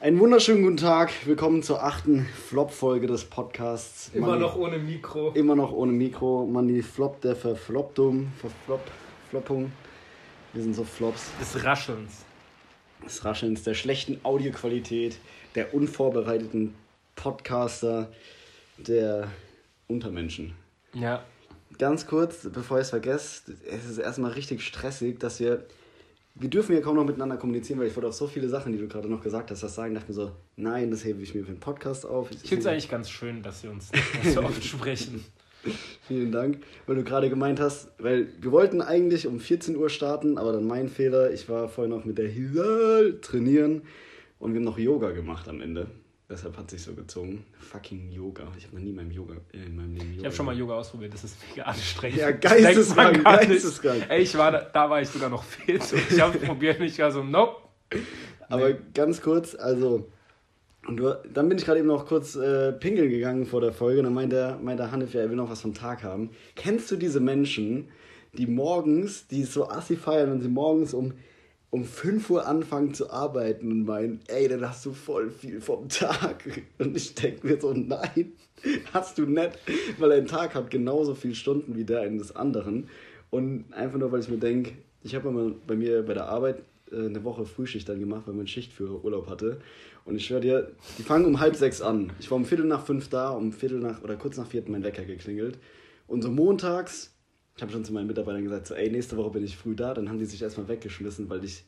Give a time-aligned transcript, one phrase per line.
[0.00, 1.10] Einen wunderschönen guten Tag.
[1.26, 4.10] Willkommen zur achten Flop-Folge des Podcasts.
[4.14, 5.32] Immer Manni- noch ohne Mikro.
[5.32, 6.46] Immer noch ohne Mikro.
[6.46, 8.32] Man, die Flop der Verfloptum.
[8.40, 8.80] Verflop,
[9.28, 9.72] Floppung.
[10.54, 11.30] Wir sind so Flops.
[11.38, 12.24] Des Raschelns.
[13.04, 15.18] Des Raschelns, der schlechten Audioqualität,
[15.54, 16.74] der unvorbereiteten
[17.14, 18.10] Podcaster,
[18.78, 19.28] der
[19.86, 20.54] Untermenschen.
[20.94, 21.22] Ja.
[21.78, 25.66] Ganz kurz, bevor ich es vergesse, es ist erstmal richtig stressig, dass wir.
[26.34, 28.78] Wir dürfen ja kaum noch miteinander kommunizieren, weil ich wollte auf so viele Sachen, die
[28.78, 31.44] du gerade noch gesagt hast, das sagen, dachte mir so, nein, das hebe ich mir
[31.44, 32.30] für den Podcast auf.
[32.30, 35.24] Ich finde es eigentlich ganz schön, dass wir uns nicht so oft sprechen.
[36.06, 40.38] Vielen Dank, weil du gerade gemeint hast, weil wir wollten eigentlich um 14 Uhr starten,
[40.38, 43.82] aber dann mein Fehler, ich war vorher noch mit der Hilal trainieren
[44.38, 45.88] und wir haben noch Yoga gemacht am Ende.
[46.30, 47.44] Deshalb hat sich so gezogen.
[47.58, 48.44] Fucking Yoga.
[48.56, 50.18] Ich habe noch nie in meinem Yoga äh, in meinem Leben Yoga.
[50.20, 52.20] Ich habe schon mal Yoga ausprobiert, das ist mega anstrengend.
[52.20, 54.06] Ja, geisteskrank, geisteskrank.
[54.08, 55.82] Ey, ich war da, da war ich sogar noch fit.
[56.08, 57.56] Ich habe probiert und ich war so, nope.
[58.48, 60.08] Aber ganz kurz, also,
[60.86, 63.98] und du, dann bin ich gerade eben noch kurz äh, pinkeln gegangen vor der Folge
[63.98, 66.30] und dann meint der, meint der Hanif, ja, er will noch was vom Tag haben.
[66.54, 67.88] Kennst du diese Menschen,
[68.34, 71.12] die morgens, die so assi feiern und sie morgens um,
[71.70, 75.88] um 5 Uhr anfangen zu arbeiten und meinen, ey, dann hast du voll viel vom
[75.88, 76.62] Tag.
[76.78, 78.32] Und ich denke mir so, nein,
[78.92, 79.58] hast du nicht,
[79.98, 82.88] weil ein Tag hat genauso viele Stunden wie der eines anderen.
[83.30, 86.62] Und einfach nur, weil ich mir denke, ich habe immer bei mir bei der Arbeit
[86.90, 89.60] äh, eine Woche Frühschicht dann gemacht, weil mein Schichtführer Urlaub hatte.
[90.04, 92.12] Und ich schwöre dir, die fangen um halb sechs an.
[92.18, 94.82] Ich war um Viertel nach fünf da, um Viertel nach oder kurz nach vier mein
[94.82, 95.58] Wecker geklingelt.
[96.08, 97.14] Und so montags,
[97.56, 99.92] ich habe schon zu meinen Mitarbeitern gesagt, so, ey, nächste Woche bin ich früh da.
[99.94, 101.64] Dann haben die sich erstmal weggeschmissen, weil ich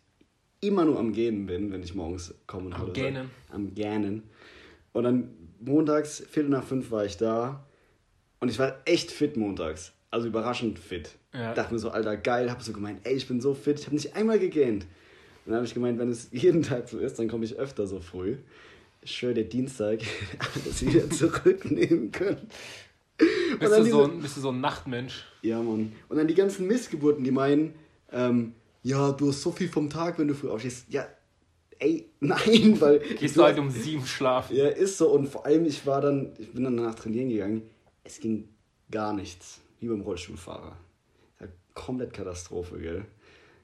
[0.61, 2.67] immer nur am Gähnen bin, wenn ich morgens komme.
[2.67, 3.31] und Am Gähnen.
[3.51, 4.23] Am Gähnen.
[4.93, 5.31] Und dann
[5.61, 7.67] montags, Viertel nach fünf war ich da.
[8.41, 9.93] Und ich war echt fit montags.
[10.11, 11.17] Also überraschend fit.
[11.33, 11.55] Ja.
[11.55, 12.51] Dachte mir so, Alter, geil.
[12.51, 13.81] Hab so gemeint, ey, ich bin so fit.
[13.81, 14.85] Ich habe nicht einmal gegähnt.
[15.45, 17.87] Und dann habe ich gemeint, wenn es jeden Tag so ist, dann komme ich öfter
[17.87, 18.37] so früh.
[19.05, 20.01] Schwöre, der Dienstag,
[20.65, 22.47] dass sie wieder zurücknehmen können.
[23.59, 25.25] Bist du, diese- so, ein- bist du so ein Nachtmensch?
[25.43, 25.93] ja, Mann.
[26.09, 27.75] Und dann die ganzen Missgeburten, die meinen,
[28.13, 30.87] ähm, ja, du hast so viel vom Tag, wenn du früh aufstehst.
[30.89, 31.07] Ja,
[31.79, 32.99] ey, nein, weil.
[32.99, 34.57] Gehst du halt um sieben schlafen?
[34.57, 35.11] Ja, ist so.
[35.11, 37.63] Und vor allem, ich war dann, ich bin dann danach trainieren gegangen.
[38.05, 38.49] Es ging
[38.91, 39.61] gar nichts.
[39.81, 40.77] Wie beim Rollstuhlfahrer.
[41.75, 43.05] Komplett Katastrophe, gell?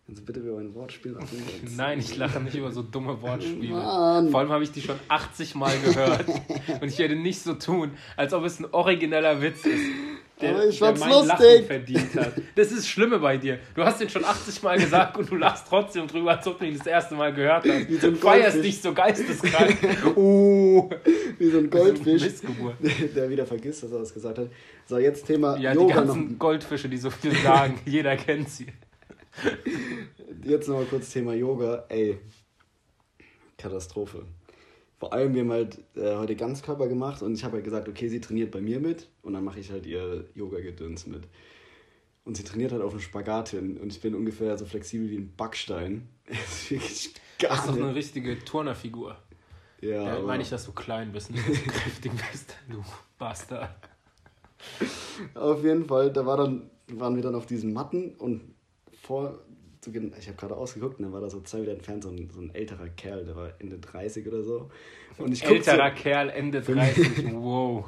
[0.09, 1.29] Kannst du bitte über ein Wortspiel machen?
[1.77, 3.75] Nein, ich lache nicht über so dumme Wortspiele.
[3.75, 4.31] Mann.
[4.31, 6.25] Vor allem habe ich die schon 80 Mal gehört.
[6.81, 9.85] Und ich werde nicht so tun, als ob es ein origineller Witz ist.
[10.41, 11.29] Der, Aber ich der mein lustig.
[11.29, 12.33] Lachen verdient hat.
[12.55, 13.59] Das ist das Schlimme bei dir.
[13.75, 16.65] Du hast den schon 80 Mal gesagt und du lachst trotzdem drüber, als ob du
[16.65, 17.89] ihn das erste Mal gehört hast.
[17.91, 19.77] Wie so ein du feierst dich so geisteskrank.
[20.17, 20.89] Oh.
[21.39, 22.23] Wie so ein Goldfisch,
[23.15, 24.49] der wieder vergisst, dass er was gesagt hat.
[24.87, 26.15] So, jetzt Thema Ja, die Yoga noch.
[26.15, 27.79] ganzen Goldfische, die so viel sagen.
[27.85, 28.69] Jeder kennt sie.
[30.45, 31.85] Jetzt nochmal kurz Thema Yoga.
[31.89, 32.19] Ey,
[33.57, 34.25] Katastrophe.
[34.99, 38.09] Vor allem, wir haben halt äh, heute Ganzkörper gemacht und ich habe halt gesagt, okay,
[38.09, 41.29] sie trainiert bei mir mit und dann mache ich halt ihr Yoga-Gedöns mit.
[42.25, 45.17] Und sie trainiert halt auf dem Spagat hin und ich bin ungefähr so flexibel wie
[45.17, 46.09] ein Backstein.
[46.27, 49.17] Es ist wirklich Das gar ist doch eine richtige Turnerfigur.
[49.81, 52.57] Ja, aber meine ich, dass du klein bist, nicht dass du kräftig bist.
[52.69, 52.83] Du
[53.17, 53.71] Bastard.
[55.35, 58.43] auf jeden Fall, da war dann, waren wir dann auf diesen Matten und
[59.09, 59.39] vor,
[59.87, 62.43] ich habe gerade ausgeguckt und dann war da so zwei Meter entfernt so ein, so
[62.43, 64.71] ein älterer Kerl, der war Ende 30 oder so.
[65.17, 67.33] Und ich guck so, Älterer Kerl, Ende 30.
[67.33, 67.87] Wow.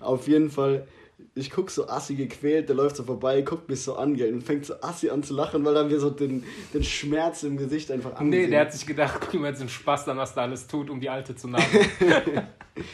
[0.00, 0.88] Auf jeden Fall,
[1.34, 4.42] ich guck so assi gequält, der läuft so vorbei, guckt mich so an gell, und
[4.42, 6.44] fängt so assi an zu lachen, weil er mir so den,
[6.74, 9.68] den Schmerz im Gesicht einfach Nee, angesehen der hat sich gedacht, guck mal jetzt einen
[9.68, 11.64] Spaß an, was da alles tut, um die Alte zu nahmen.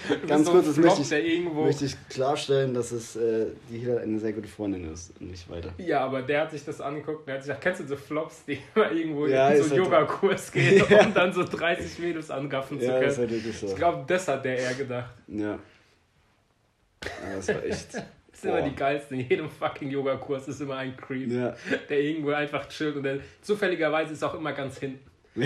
[0.09, 3.99] Du Ganz kurz, so das möchte ich, möchte ich klarstellen, dass es äh, die Hila
[4.01, 5.71] eine sehr gute Freundin ist und nicht weiter.
[5.79, 8.45] Ja, aber der hat sich das angeguckt, der hat sich gedacht, kennst du so Flops,
[8.47, 11.05] die immer irgendwo Ja, in ist so einen halt- Yoga-Kurs gehen, Ja.
[11.07, 13.29] um dann so 30 Mädels angaffen zu Ja, das ist können?
[13.31, 13.67] halt wirklich so.
[13.69, 15.15] Ich glaube, das hat der eher gedacht.
[15.29, 15.41] Ja.
[15.45, 15.59] ja.
[17.37, 18.03] Das war echt.
[18.47, 19.15] Das ist immer die geilste.
[19.15, 21.55] In jedem fucking Yoga-Kurs ist immer ein Creep, Ja.
[21.89, 25.05] der irgendwo einfach chillt und der zufälligerweise ist auch immer ganz hinten.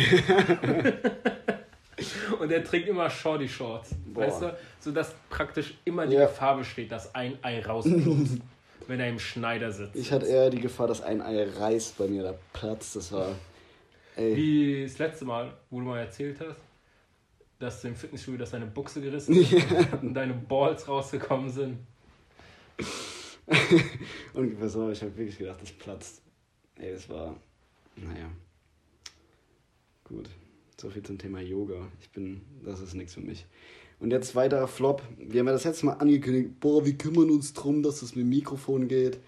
[2.38, 3.94] und der trinkt immer Shorty Shorts.
[4.06, 4.22] Boah.
[4.26, 4.56] Weißt du?
[4.78, 6.26] Sodass praktisch immer die Ja.
[6.26, 8.40] Gefahr besteht, dass ein Ei rausploppt,
[8.86, 9.96] wenn er im Schneider sitzt.
[9.96, 12.96] Ich hatte eher die Gefahr, dass ein Ei reißt bei mir, da platzt.
[12.96, 13.32] Das war.
[14.16, 14.36] Ey.
[14.36, 16.60] Wie das letzte Mal, wo du mal erzählt hast,
[17.58, 19.52] dass du im Fitnessstudio, dass deine Buchse gerissen ist
[20.02, 21.78] und deine Balls rausgekommen sind.
[24.60, 26.22] Pass auf, ich habe wirklich gedacht, das platzt.
[26.76, 27.36] Ey, das war.
[27.96, 28.30] Naja.
[30.04, 30.30] Gut.
[30.80, 31.88] So viel zum Thema Yoga.
[32.00, 32.40] Ich bin.
[32.64, 33.46] Das ist nichts für mich.
[33.98, 35.02] Und jetzt weiterer Flop.
[35.18, 38.24] Wir haben ja das letzte Mal angekündigt, boah, wir kümmern uns drum, dass es mit
[38.24, 39.18] dem Mikrofon geht.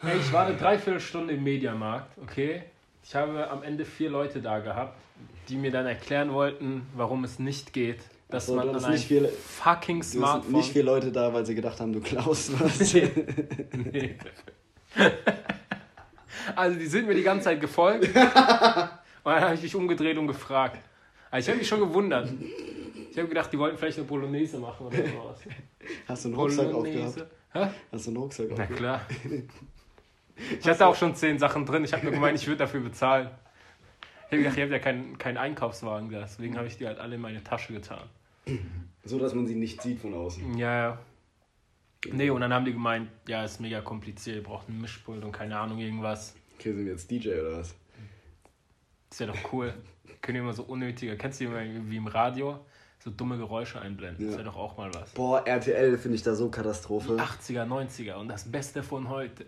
[0.00, 2.64] Hey, ich war eine Dreiviertelstunde im Mediamarkt, okay?
[3.04, 4.98] Ich habe am Ende vier Leute da gehabt,
[5.48, 8.00] die mir dann erklären wollten, warum es nicht geht,
[8.32, 10.52] dass So, man ein nicht viele, fucking Smartphone...
[10.52, 12.92] nicht viele Leute da, weil sie gedacht haben, du klaust was.
[12.94, 13.10] Nee.
[13.92, 14.16] Nee.
[16.56, 18.04] Also die sind mir die ganze Zeit gefolgt.
[18.14, 20.78] Und dann habe ich mich umgedreht und gefragt.
[21.30, 22.28] Also ich habe mich schon gewundert.
[23.10, 25.38] Ich habe gedacht, die wollten vielleicht eine Bolognese machen oder sowas.
[26.08, 27.26] Hast du einen Rucksack aufgehabt?
[27.52, 27.66] Hä?
[27.92, 28.76] Hast du einen Rucksack Na aufgehabt?
[28.76, 29.00] klar.
[30.60, 31.84] Ich hatte auch schon zehn Sachen drin.
[31.84, 33.30] Ich habe nur gemeint, ich würde dafür bezahlen.
[34.26, 37.14] Ich habe gedacht, ich habe ja keinen keinen Einkaufswagen, deswegen habe ich die halt alle
[37.16, 38.08] in meine Tasche getan.
[39.04, 40.56] So, dass man sie nicht sieht von außen.
[40.56, 40.98] Ja, ja.
[42.12, 45.32] Nee, und dann haben die gemeint, ja, ist mega kompliziert, ihr braucht einen Mischpult und
[45.32, 46.36] keine Ahnung, irgendwas.
[46.54, 47.74] Okay, sind wir jetzt DJ oder was?
[49.10, 49.74] Das wäre doch cool.
[50.20, 52.64] Können wir immer so unnötige, kennst du immer wie im Radio,
[53.00, 54.24] so dumme Geräusche einblenden?
[54.26, 54.38] Das Ja.
[54.38, 55.10] wäre doch auch mal was.
[55.14, 57.16] Boah, RTL finde ich da so Katastrophe.
[57.18, 59.46] 80er, 90er und das Beste von heute.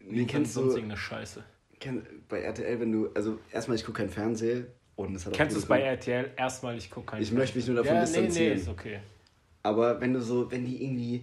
[0.00, 1.42] Nee, kennst du- sonst irgendeine Scheiße.
[1.80, 5.54] Kenn, bei RTL, wenn du, also erstmal, ich gucke kein Fernsehen und es hat Kennst
[5.54, 5.80] du es bei.
[5.80, 6.32] RTL?
[6.36, 8.58] Erstmal, ich gucke keinen Ich möchte mich nur davon ja, nee, nee, distanzieren.
[8.58, 8.98] ist okay.
[9.62, 11.22] Aber wenn du so, wenn die irgendwie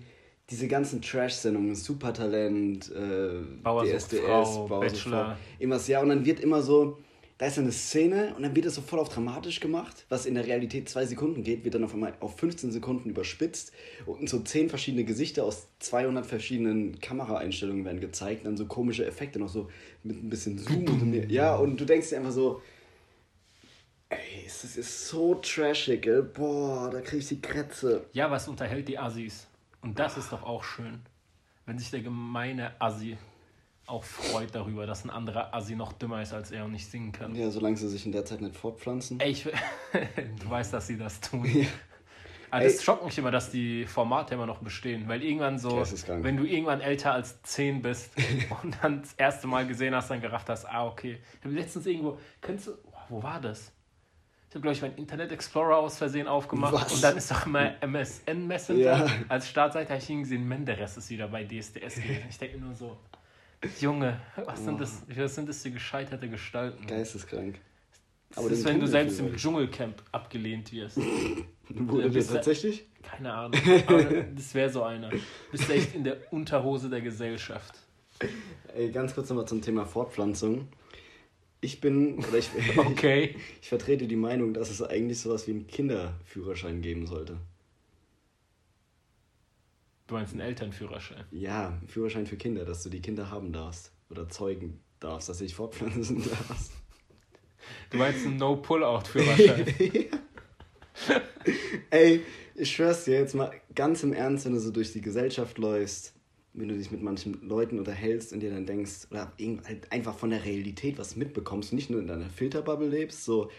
[0.49, 5.25] diese ganzen Trash-Sendungen, Supertalent, äh, Bauer DSDS, Frau, Bauer sucht Bachelor.
[5.25, 6.99] Frau, irgendwas, ja, und dann wird immer so,
[7.37, 10.35] da ist eine Szene und dann wird es so voll auf dramatisch gemacht, was in
[10.35, 13.71] der Realität zwei Sekunden geht, wird dann auf einmal auf 15 Sekunden überspitzt
[14.05, 19.05] und so zehn verschiedene Gesichter aus 200 verschiedenen Kameraeinstellungen werden gezeigt, und dann so komische
[19.05, 19.69] Effekte noch so
[20.03, 21.31] mit ein bisschen Zoom und.
[21.31, 22.61] Ja, und du denkst dir einfach so,
[24.13, 26.23] ey, es ist- ist so trashig, gell?
[26.23, 28.05] boah, da krieg ich die Krätze.
[28.13, 29.47] Ja, was unterhält die Assis?
[29.81, 31.01] Und das ist doch auch schön.
[31.65, 33.17] Wenn sich der gemeine Assi
[33.85, 37.11] auch freut darüber, dass ein anderer Assi noch dümmer ist als er und nicht singen
[37.11, 37.35] kann.
[37.35, 39.19] Ja, solange sie sich in der Zeit nicht fortpflanzen.
[39.19, 39.43] Ey, ich,
[40.39, 41.43] du weißt, dass sie das tun.
[41.45, 41.65] Ja.
[42.49, 42.83] Aber das Ey.
[42.83, 45.07] schockt mich immer, dass die Formate immer noch bestehen.
[45.07, 48.11] Weil irgendwann so, wenn du irgendwann älter als 10 bist
[48.63, 51.17] und dann das erste Mal gesehen hast, dann gerafft hast, ah, okay.
[51.39, 52.71] Ich habe letztens irgendwo, kennst du,
[53.09, 53.71] wo war das?
[54.53, 56.93] Ich habe, glaube ich, meinen Internet Explorer aus Versehen aufgemacht Was?
[56.93, 58.79] und dann ist doch immer MSN Messenger.
[58.79, 59.07] Ja.
[59.27, 62.25] Als Startseite habe ich irgendwie gesehen, Menderes ist wieder bei DSDS gewesen.
[62.29, 62.95] Ich denke nur so,
[63.79, 66.85] Junge, was sind das, was sind das für gescheiterte Gestalten?
[66.85, 67.59] Geisteskrank.
[68.29, 69.35] Das Aber ist, den wenn du selbst im.
[69.35, 70.97] Dschungelcamp abgelehnt wirst.
[71.69, 72.85] Wurde bist das du- tatsächlich?
[73.01, 73.59] Keine Ahnung.
[73.87, 75.09] Aber das wäre so einer.
[75.51, 77.73] Bist du echt in der Unterhose der Gesellschaft.
[78.75, 80.67] Ey, ganz kurz nochmal zum Thema Fortpflanzung.
[81.63, 83.35] Ich bin, oder ich, Okay.
[83.61, 87.37] ich vertrete die Meinung, dass es eigentlich sowas wie einen Kinderführerschein geben sollte.
[90.07, 91.23] Du meinst einen Elternführerschein.
[91.31, 93.93] Ja, einen Führerschein für Kinder, dass du die Kinder haben darfst.
[94.09, 96.17] Oder zeugen darfst, dass du dich fortpflanzen
[96.49, 96.73] darfst.
[97.89, 99.73] Du meinst einen No-Pull-Out-Führerschein.
[101.89, 102.21] Ey,
[102.55, 106.13] ich schwör's dir jetzt mal ganz im Ernst, wenn du so durch die Gesellschaft läufst,
[106.53, 109.31] wenn du dich mit manchen Leuten unterhältst und dir dann denkst, oder
[109.65, 113.49] halt einfach von der Realität was mitbekommst, nicht nur in deiner Filterbubble lebst, so,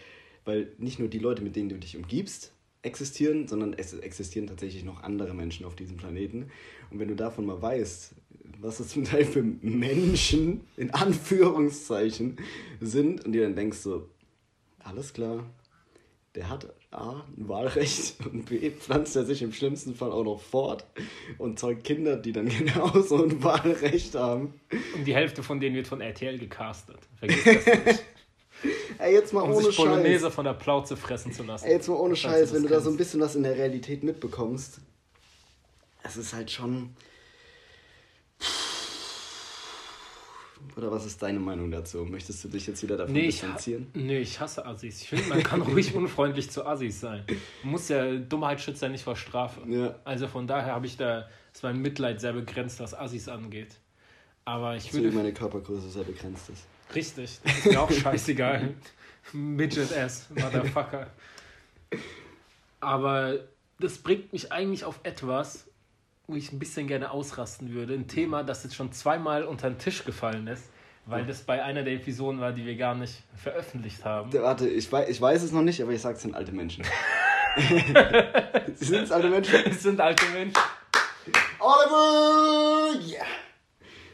[0.45, 2.53] weil nicht nur die Leute, mit denen du dich umgibst,
[2.83, 6.45] existieren, sondern es existieren tatsächlich noch andere Menschen auf diesem Planeten.
[6.91, 8.13] Und wenn du davon mal weißt,
[8.61, 12.37] was das zum Teil für Menschen, in Anführungszeichen,
[12.79, 14.07] sind, und dir dann denkst so,
[14.79, 15.43] alles klar,
[16.35, 20.41] der hat A, ein Wahlrecht und B, pflanzt er sich im schlimmsten Fall auch noch
[20.41, 20.85] fort
[21.37, 24.59] und zeugt Kinder, die dann genauso ein Wahlrecht haben.
[24.95, 26.99] Und die Hälfte von denen wird von RTL gecastet.
[27.17, 28.03] Vergiss das nicht.
[28.97, 30.33] Ey, jetzt mal Um ohne sich Bolognese Scheiß.
[30.33, 31.65] von der Plauze fressen zu lassen.
[31.65, 34.03] Ey, jetzt mal ohne Scheiß, wenn du da so ein bisschen was in der Realität
[34.03, 34.79] mitbekommst.
[36.03, 36.95] Es ist halt schon.
[40.77, 41.99] Oder was ist deine Meinung dazu?
[42.05, 43.87] Möchtest du dich jetzt wieder davon Nee ich, distanzieren?
[43.93, 45.01] nee, ich hasse Assis.
[45.01, 47.23] Ich finde, man kann ruhig unfreundlich zu Assis sein.
[47.63, 49.61] Man muss ja Dummheit schützt ja nicht vor Strafe.
[49.69, 49.95] Ja.
[50.03, 53.75] Also von daher habe ich da, ist mein Mitleid sehr begrenzt, was Assis angeht.
[54.43, 55.15] Aber ich So würde.
[55.15, 56.63] meine Körpergröße sehr begrenzt ist.
[56.93, 58.73] Richtig, das ist mir auch scheißegal.
[59.33, 61.07] Midget ass, Motherfucker.
[62.79, 63.39] Aber
[63.79, 65.65] das bringt mich eigentlich auf etwas,
[66.27, 67.93] wo ich ein bisschen gerne ausrasten würde.
[67.93, 70.63] Ein Thema, das jetzt schon zweimal unter den Tisch gefallen ist,
[71.05, 74.33] weil das bei einer der Episoden war, die wir gar nicht veröffentlicht haben.
[74.33, 76.83] Warte, ich weiß, ich weiß es noch nicht, aber ich sag, es sind alte Menschen.
[78.75, 79.55] Sie sind alte Menschen?
[79.65, 80.57] Es sind alte Menschen.
[81.59, 82.99] Oliver!
[83.07, 83.25] Yeah!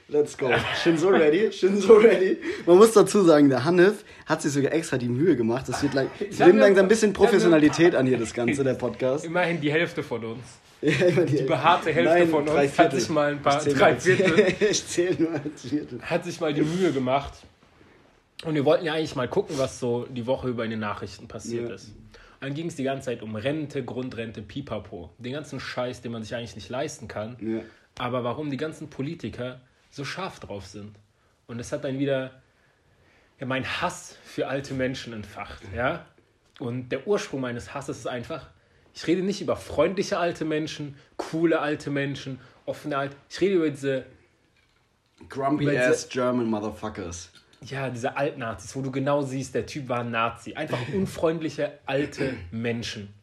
[0.08, 0.50] Let's go.
[0.76, 2.38] Ich bin so ready, ich bin so ready.
[2.66, 5.70] Man muss dazu sagen, der Hanif hat sich sogar extra die Mühe gemacht.
[5.70, 9.24] Das wird, lang, mir- langsam ein bisschen Professionalität an hier, das Ganze, der Podcast.
[9.24, 10.44] Immerhin die Hälfte von uns.
[10.82, 14.56] Ja, immer die, Die behaarte Hälfte von uns hat sich mal ein paar- drei Viertel.
[14.72, 16.02] ich zähle nur als Viertel.
[16.02, 17.34] hat sich mal die Mühe gemacht.
[18.44, 21.28] Und wir wollten ja eigentlich mal gucken, was so die Woche über in den Nachrichten
[21.28, 21.76] passiert Ja.
[21.76, 21.90] ist.
[21.90, 25.12] Und dann ging es die ganze Zeit um Rente, Grundrente, Pipapo.
[25.20, 27.38] Den ganzen Scheiß, den man sich eigentlich nicht leisten kann.
[27.40, 27.62] Ja.
[28.00, 29.62] Aber warum die ganzen Politiker
[29.92, 30.96] so scharf drauf sind.
[31.46, 32.32] Und es hat dann wieder
[33.40, 35.62] mein Hass für alte Menschen entfacht.
[35.76, 36.06] Ja?
[36.60, 38.48] Und der Ursprung meines Hasses ist einfach,
[38.94, 43.16] ich rede nicht über freundliche alte Menschen, coole alte Menschen, offene alte.
[43.30, 44.06] Ich rede über diese.
[45.30, 47.32] Grumpy über diese, ass German Motherfuckers.
[47.64, 50.56] Ja, diese Altnazis, wo du genau siehst, der Typ war ein Nazi.
[50.56, 53.14] Einfach unfreundliche alte Menschen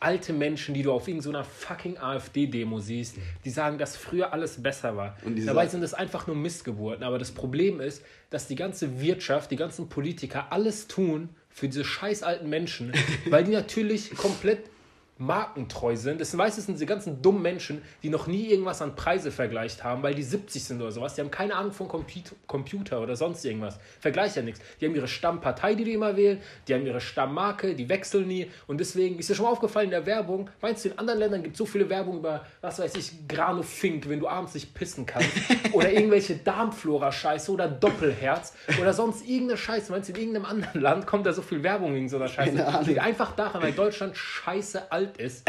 [0.00, 4.96] alte Menschen, die du auf irgendeiner fucking AfD-Demo siehst, die sagen, dass früher alles besser
[4.96, 5.16] war.
[5.44, 7.04] Dabei sind es einfach nur Missgeburten.
[7.04, 11.84] Aber das Problem ist, dass die ganze Wirtschaft, die ganzen Politiker alles tun für diese
[11.84, 12.92] scheiß alten Menschen,
[13.30, 14.70] weil die natürlich komplett
[15.18, 16.20] markentreu sind.
[16.20, 20.02] Das meistens sind diese ganzen dummen Menschen, die noch nie irgendwas an Preise vergleicht haben,
[20.02, 21.14] weil die 70 sind oder sowas.
[21.14, 23.78] Die haben keine Ahnung von Computer oder sonst irgendwas.
[24.00, 24.60] Vergleich ja nichts.
[24.80, 26.40] Die haben ihre Stammpartei, die die immer wählen.
[26.66, 28.50] Die haben ihre Stammmarke, die wechseln nie.
[28.66, 31.42] Und deswegen ist dir schon mal aufgefallen in der Werbung, meinst du, in anderen Ländern
[31.42, 34.72] gibt es so viele Werbung über, was weiß ich, Grano Fink, wenn du abends nicht
[34.74, 35.30] pissen kannst.
[35.72, 39.90] oder irgendwelche Darmflora-Scheiße oder Doppelherz oder sonst irgendeine Scheiße.
[39.90, 43.00] Meinst du, in irgendeinem anderen Land kommt da so viel Werbung wegen so einer Scheiße?
[43.00, 45.48] Einfach daran, weil Deutschland scheiße alt alt ist.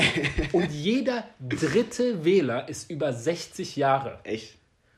[0.53, 4.19] Und jeder dritte Wähler ist über 60 Jahre.
[4.23, 4.57] Echt?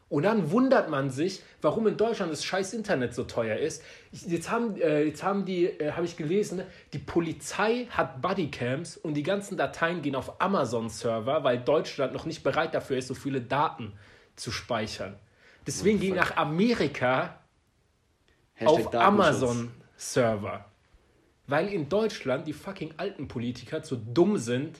[0.10, 3.82] Und dann wundert man sich, warum in Deutschland das scheiß Internet so teuer ist.
[4.12, 9.14] Jetzt haben, äh, jetzt haben die, äh, habe ich gelesen, die Polizei hat Bodycams und
[9.14, 13.40] die ganzen Dateien gehen auf Amazon-Server, weil Deutschland noch nicht bereit dafür ist, so viele
[13.40, 13.94] Daten
[14.36, 15.18] zu speichern.
[15.66, 17.40] Deswegen gehen nach Amerika
[18.56, 20.71] Hashtag auf Amazon-Server
[21.52, 24.80] weil in Deutschland die fucking alten Politiker zu dumm sind,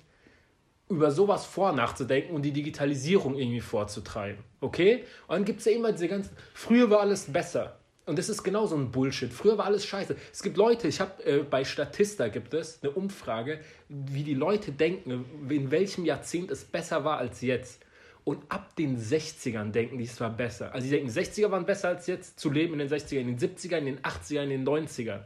[0.90, 4.44] über sowas vor nachzudenken und die Digitalisierung irgendwie vorzutreiben.
[4.62, 5.04] Okay?
[5.28, 6.36] Und dann gibt es ja immer diese ganzen.
[6.54, 7.78] Früher war alles besser.
[8.06, 9.32] Und das ist genau so ein Bullshit.
[9.32, 10.16] Früher war alles scheiße.
[10.34, 13.60] Es gibt Leute, ich habe äh, bei Statista gibt es eine Umfrage,
[13.90, 17.86] wie die Leute denken, in welchem Jahrzehnt es besser war als jetzt.
[18.24, 20.74] Und ab den 60ern denken die, es war besser.
[20.74, 23.40] Also die denken, 60er waren besser als jetzt zu leben in den 60ern, in den
[23.40, 25.22] 70ern, in den 80ern, in den 90ern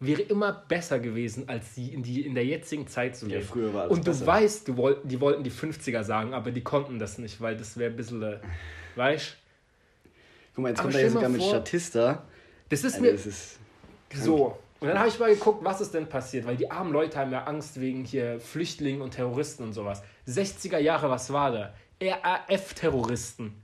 [0.00, 3.40] wäre immer besser gewesen, als sie in, die, in der jetzigen Zeit zu leben.
[3.40, 4.26] Ja, früher war alles Und du besser.
[4.26, 7.78] weißt, du wollt, die wollten die 50er sagen, aber die konnten das nicht, weil das
[7.78, 8.38] wäre ein bisschen, äh,
[8.96, 9.36] weißt
[10.54, 12.24] Guck mal, jetzt aber kommt er ja sogar mit Statista.
[12.68, 13.58] Das ist also, mir das ist
[14.12, 14.58] so.
[14.80, 17.32] Und dann habe ich mal geguckt, was ist denn passiert, weil die armen Leute haben
[17.32, 20.02] ja Angst wegen hier Flüchtlingen und Terroristen und sowas.
[20.28, 21.74] 60er Jahre, was war da?
[22.02, 23.54] RAF-Terroristen.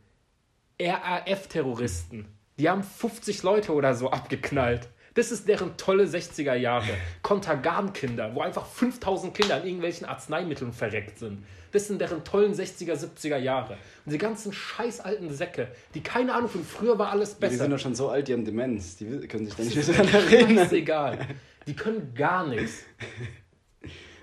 [0.81, 2.27] RAF-Terroristen.
[2.59, 4.89] Die haben 50 Leute oder so abgeknallt.
[5.21, 6.89] Das ist deren tolle 60er Jahre.
[7.21, 11.45] Kontergan-Kinder, wo einfach 5000 Kinder an irgendwelchen Arzneimitteln verreckt sind.
[11.73, 13.77] Das sind deren tollen 60er, 70er Jahre.
[14.07, 17.53] Und die ganzen scheiß alten Säcke, die keine Ahnung von früher war alles besser.
[17.53, 18.97] Die sind doch schon so alt, die haben Demenz.
[18.97, 20.65] Die können sich da nicht mehr daran erinnern.
[20.65, 21.19] Ist egal.
[21.67, 22.85] Die können gar nichts.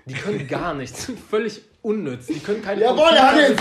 [0.04, 1.12] Die können gar nichts.
[1.30, 2.26] Völlig unnütz.
[2.26, 2.80] Die können keine.
[2.82, 3.56] Jawohl, Hannes!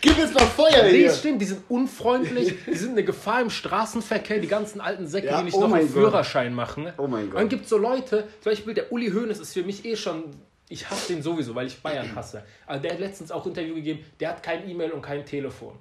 [0.00, 1.08] Gib es mal Feuer hier!
[1.08, 5.26] Nee, stimmt, die sind unfreundlich, die sind eine Gefahr im Straßenverkehr, die ganzen alten Säcke,
[5.26, 5.94] ja, die nicht oh noch einen Gott.
[5.94, 6.92] Führerschein machen.
[6.96, 7.34] Oh mein Gott.
[7.34, 9.96] Und dann gibt es so Leute, zum Beispiel der Uli Hoeneß ist für mich eh
[9.96, 10.24] schon.
[10.68, 12.44] Ich hasse den sowieso, weil ich Bayern hasse.
[12.66, 15.74] Aber der hat letztens auch ein Interview gegeben, der hat kein E-Mail und kein Telefon.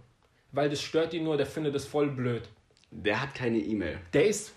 [0.52, 2.50] Weil das stört ihn nur, der findet das voll blöd.
[2.90, 4.00] Der hat keine E-Mail.
[4.14, 4.52] Der ist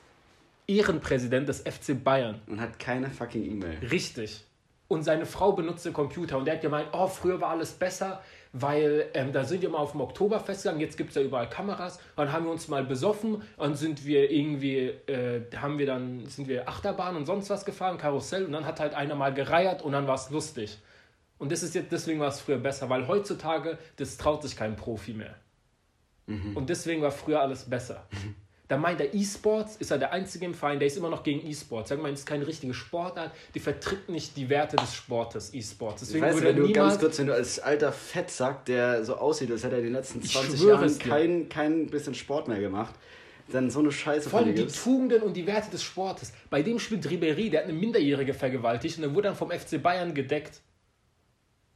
[0.66, 2.40] Ehrenpräsident des FC Bayern.
[2.46, 3.78] Und hat keine fucking E-Mail.
[3.90, 4.42] Richtig
[4.92, 8.22] und seine Frau benutzt den Computer und der hat gemeint, oh, früher war alles besser,
[8.52, 11.48] weil ähm, da sind wir mal auf dem Oktoberfest gegangen, jetzt gibt es ja überall
[11.48, 16.26] Kameras, dann haben wir uns mal besoffen und sind wir irgendwie, äh, haben wir dann,
[16.26, 19.80] sind wir Achterbahn und sonst was gefahren, Karussell und dann hat halt einer mal gereiert
[19.82, 20.78] und dann war es lustig.
[21.38, 24.76] Und das ist jetzt, deswegen war es früher besser, weil heutzutage, das traut sich kein
[24.76, 25.36] Profi mehr.
[26.26, 26.54] Mhm.
[26.56, 28.06] Und deswegen war früher alles besser.
[28.72, 31.46] Da meint er, E-Sports ist er der einzige im Verein, der ist immer noch gegen
[31.46, 31.90] E-Sports.
[31.90, 36.00] Sag mal, das ist keine richtige Sportart, die vertritt nicht die Werte des Sportes, E-Sports.
[36.00, 39.50] Deswegen weißt, würde wenn du ganz kurz, wenn du als alter Fettsack, der so aussieht,
[39.50, 42.94] als hätte er in den letzten 20 Jahren kein, kein bisschen Sport mehr gemacht,
[43.50, 46.32] dann so eine Scheiße Vor allem die Tugenden und die Werte des Sportes.
[46.48, 49.82] Bei dem spielt Ribéry, der hat eine Minderjährige vergewaltigt und der wurde dann vom FC
[49.82, 50.62] Bayern gedeckt.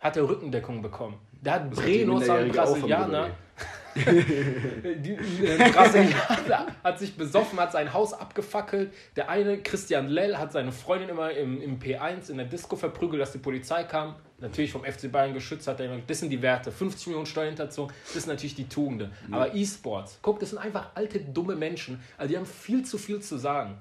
[0.01, 1.19] Hat er Rückendeckung bekommen.
[1.43, 3.37] Der hat Breno, seinen Brasilianer,
[3.97, 8.93] die, äh, Brasilianer hat sich besoffen, hat sein Haus abgefackelt.
[9.17, 13.21] Der eine, Christian Lell, hat seine Freundin immer im, im P1 in der Disco verprügelt,
[13.21, 14.17] dass die Polizei kam.
[14.39, 16.71] Natürlich vom FC Bayern geschützt hat er immer, das sind die Werte.
[16.71, 19.11] 50 Millionen Steuerhinterzogen, das sind natürlich die Tugenden.
[19.27, 19.35] Mhm.
[19.35, 22.01] Aber E-Sports, guck, das sind einfach alte, dumme Menschen.
[22.19, 23.81] Also die haben viel zu viel zu sagen.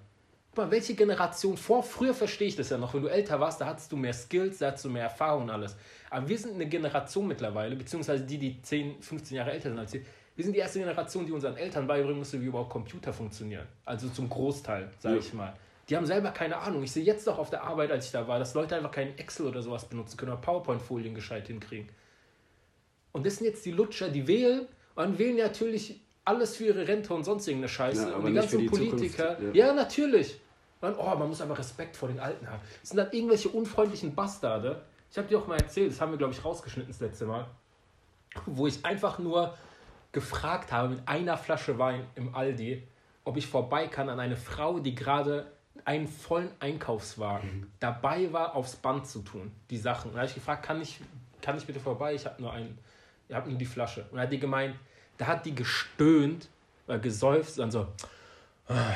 [0.55, 3.59] Guck mal, welche Generation vor, früher verstehe ich das ja noch, wenn du älter warst,
[3.59, 5.75] da hattest du mehr Skills, da hattest du mehr Erfahrung und alles.
[6.09, 9.91] Aber wir sind eine Generation mittlerweile, beziehungsweise die, die 10, 15 Jahre älter sind als
[9.91, 10.01] wir,
[10.33, 13.65] wir sind die erste Generation, die unseren Eltern beibringen musste, wie überhaupt Computer funktionieren.
[13.83, 15.21] Also zum Großteil, sage ja.
[15.21, 15.53] ich mal.
[15.89, 16.83] Die haben selber keine Ahnung.
[16.83, 19.17] Ich sehe jetzt doch auf der Arbeit, als ich da war, dass Leute einfach keinen
[19.17, 21.89] Excel oder sowas benutzen können oder PowerPoint-Folien gescheit hinkriegen.
[23.11, 27.13] Und das sind jetzt die Lutscher, die wählen und wählen natürlich alles für ihre Rente
[27.13, 28.09] und sonst irgendeine Scheiße.
[28.09, 29.37] Ja, und die ganzen die Politiker.
[29.41, 29.67] Ja.
[29.67, 29.73] ja.
[29.73, 30.39] natürlich.
[30.81, 32.61] Man, oh, man muss einfach Respekt vor den Alten haben.
[32.81, 34.81] Das sind dann irgendwelche unfreundlichen Bastarde.
[35.11, 37.47] Ich habe dir auch mal erzählt, das haben wir, glaube ich, rausgeschnitten das letzte Mal,
[38.45, 39.55] wo ich einfach nur
[40.11, 42.83] gefragt habe mit einer Flasche Wein im Aldi,
[43.23, 45.51] ob ich vorbei kann an eine Frau, die gerade
[45.83, 47.71] einen vollen Einkaufswagen mhm.
[47.79, 50.09] dabei war, aufs Band zu tun, die Sachen.
[50.09, 50.99] Und da habe ich gefragt, kann ich,
[51.41, 52.15] kann ich bitte vorbei?
[52.15, 52.77] Ich habe nur einen,
[53.27, 54.01] ich habe nur die Flasche.
[54.03, 54.75] Und dann hat die gemeint,
[55.17, 56.49] da hat die gestöhnt,
[56.87, 57.87] oder gesäuft, dann so,
[58.67, 58.93] ah,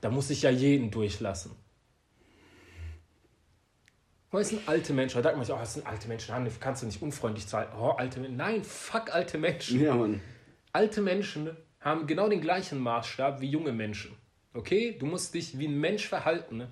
[0.00, 1.52] da muss ich ja jeden durchlassen.
[4.30, 5.16] Oh, das sind alte Menschen.
[5.16, 6.34] Da denkt man sich, oh, das sind alte Menschen.
[6.60, 7.66] Kannst du nicht unfreundlich sein.
[7.78, 8.36] Oh, alte Menschen.
[8.36, 9.80] Nein, fuck alte Menschen.
[9.80, 10.20] Ja, Mann.
[10.72, 14.12] Alte Menschen haben genau den gleichen Maßstab wie junge Menschen.
[14.52, 14.96] Okay?
[14.98, 16.58] Du musst dich wie ein Mensch verhalten.
[16.58, 16.68] Ne?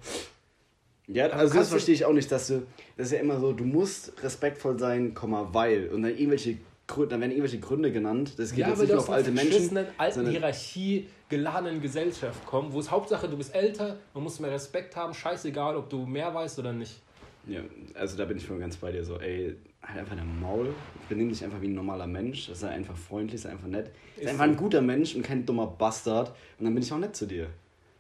[1.07, 2.67] Ja, also das verstehe ich auch nicht, dass du,
[2.97, 7.21] das ist ja immer so, du musst respektvoll sein, weil, und dann irgendwelche Gründe, dann
[7.21, 8.35] werden irgendwelche Gründe genannt.
[8.39, 9.79] Das geht ja, jetzt nicht nur auf alte Menschen.
[9.97, 14.95] alten Hierarchie geladenen Gesellschaft kommen, wo es Hauptsache, du bist älter, man muss mehr Respekt
[14.97, 17.01] haben, scheißegal, ob du mehr weißt oder nicht.
[17.47, 17.61] Ja,
[17.95, 20.75] also da bin ich voll ganz bei dir so, ey, halt einfach dein Maul,
[21.09, 23.91] benimm dich einfach wie ein normaler Mensch, sei einfach freundlich, sei einfach nett.
[24.17, 26.99] Sei ist einfach ein guter Mensch und kein dummer Bastard und dann bin ich auch
[26.99, 27.49] nett zu dir.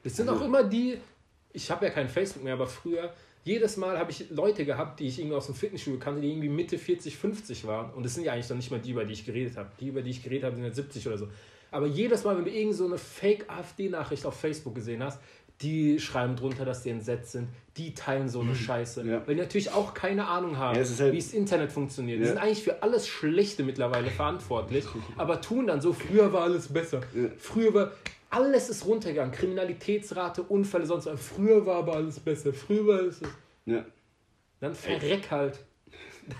[0.02, 0.98] Das sind also, auch immer die,
[1.52, 3.12] ich habe ja kein Facebook mehr, aber früher,
[3.44, 6.48] jedes Mal habe ich Leute gehabt, die ich irgendwie aus dem Fitnessstudio kannte, die irgendwie
[6.48, 7.94] Mitte 40, 50 waren.
[7.94, 9.70] Und das sind ja eigentlich dann nicht mal die, über die ich geredet habe.
[9.78, 11.28] Die, über die ich geredet habe, sind ja 70 oder so.
[11.70, 15.20] Aber jedes Mal, wenn du irgend so eine Fake-AfD-Nachricht auf Facebook gesehen hast,
[15.62, 18.56] die schreiben drunter, dass die entsetzt sind, die teilen so eine mhm.
[18.56, 19.06] Scheiße.
[19.06, 19.26] Ja.
[19.26, 22.18] Weil die natürlich auch keine Ahnung haben, ja, halt wie das Internet funktioniert.
[22.18, 22.24] Ja.
[22.24, 24.84] Die sind eigentlich für alles Schlechte mittlerweile verantwortlich,
[25.16, 27.00] aber tun dann so, früher war alles besser.
[27.38, 27.92] Früher war,
[28.28, 29.32] alles ist runtergegangen.
[29.32, 31.20] Kriminalitätsrate, Unfälle, sonst was.
[31.20, 32.52] Früher war aber alles besser.
[32.52, 33.20] Früher war es.
[33.64, 33.84] Ja.
[34.60, 35.58] Dann verreck halt.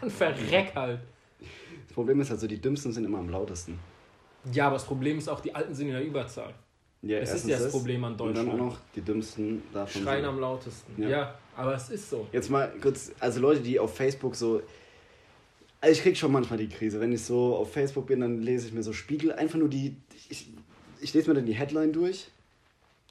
[0.01, 1.01] Dann verreck halt.
[1.87, 3.79] Das Problem ist also, die Dümmsten sind immer am lautesten.
[4.53, 6.55] Ja, aber das Problem ist auch, die Alten sind in der Überzahl.
[7.03, 8.49] Ja, das ist ja das Problem an Deutschland.
[8.49, 10.03] Und dann auch noch die Dümmsten davon.
[10.03, 10.29] Schreien sind.
[10.29, 11.03] am lautesten.
[11.03, 11.09] Ja.
[11.09, 12.27] ja, aber es ist so.
[12.33, 14.63] Jetzt mal kurz, also Leute, die auf Facebook so.
[15.81, 17.01] Also ich krieg schon manchmal die Krise.
[17.01, 19.97] Wenn ich so auf Facebook bin, dann lese ich mir so Spiegel, einfach nur die.
[20.31, 20.51] Ich,
[21.01, 22.29] ich lese mir dann die Headline durch.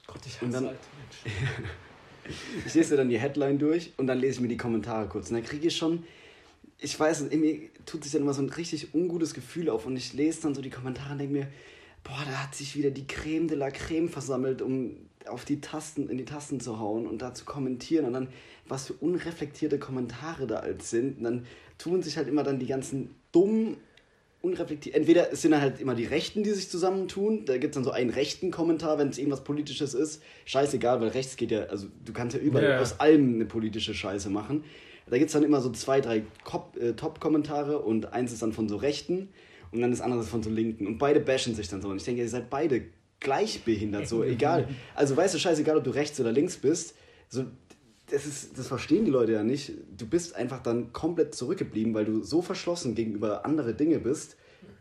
[0.06, 0.78] Gott, ich hasse dann, alte
[1.24, 1.70] Menschen.
[2.66, 5.30] ich lese mir dann die Headline durch und dann lese ich mir die Kommentare kurz.
[5.30, 6.04] Und dann kriege ich schon
[6.78, 9.96] ich weiß, in mir tut sich dann immer so ein richtig ungutes Gefühl auf und
[9.96, 11.48] ich lese dann so die Kommentare und denke mir,
[12.04, 16.08] boah, da hat sich wieder die Creme de la Creme versammelt, um auf die Tasten,
[16.08, 18.28] in die Tasten zu hauen und da zu kommentieren und dann,
[18.68, 21.18] was für unreflektierte Kommentare da als sind.
[21.18, 21.46] Und dann
[21.78, 23.76] tun sich halt immer dann die ganzen dummen,
[24.42, 24.94] unreflektiert.
[24.94, 27.44] Entweder es sind dann halt immer die Rechten, die sich zusammentun.
[27.44, 30.22] Da gibt es dann so einen rechten Kommentar, wenn es irgendwas Politisches ist.
[30.44, 32.80] Scheißegal, weil rechts geht ja, also du kannst ja überall ja.
[32.80, 34.64] aus allem eine politische Scheiße machen.
[35.08, 36.24] Da gibt es dann immer so zwei, drei
[36.80, 39.28] äh, Top-Kommentare und eins ist dann von so Rechten
[39.70, 40.86] und dann das andere von so Linken.
[40.86, 41.88] Und beide bashen sich dann so.
[41.88, 42.82] Und ich denke, ihr seid beide
[43.20, 44.68] gleich behindert, so egal.
[44.94, 46.96] Also weißt du, scheißegal, ob du rechts oder links bist.
[47.28, 47.44] So,
[48.10, 49.72] das, ist, das verstehen die Leute ja nicht.
[49.96, 54.36] Du bist einfach dann komplett zurückgeblieben, weil du so verschlossen gegenüber andere Dinge bist,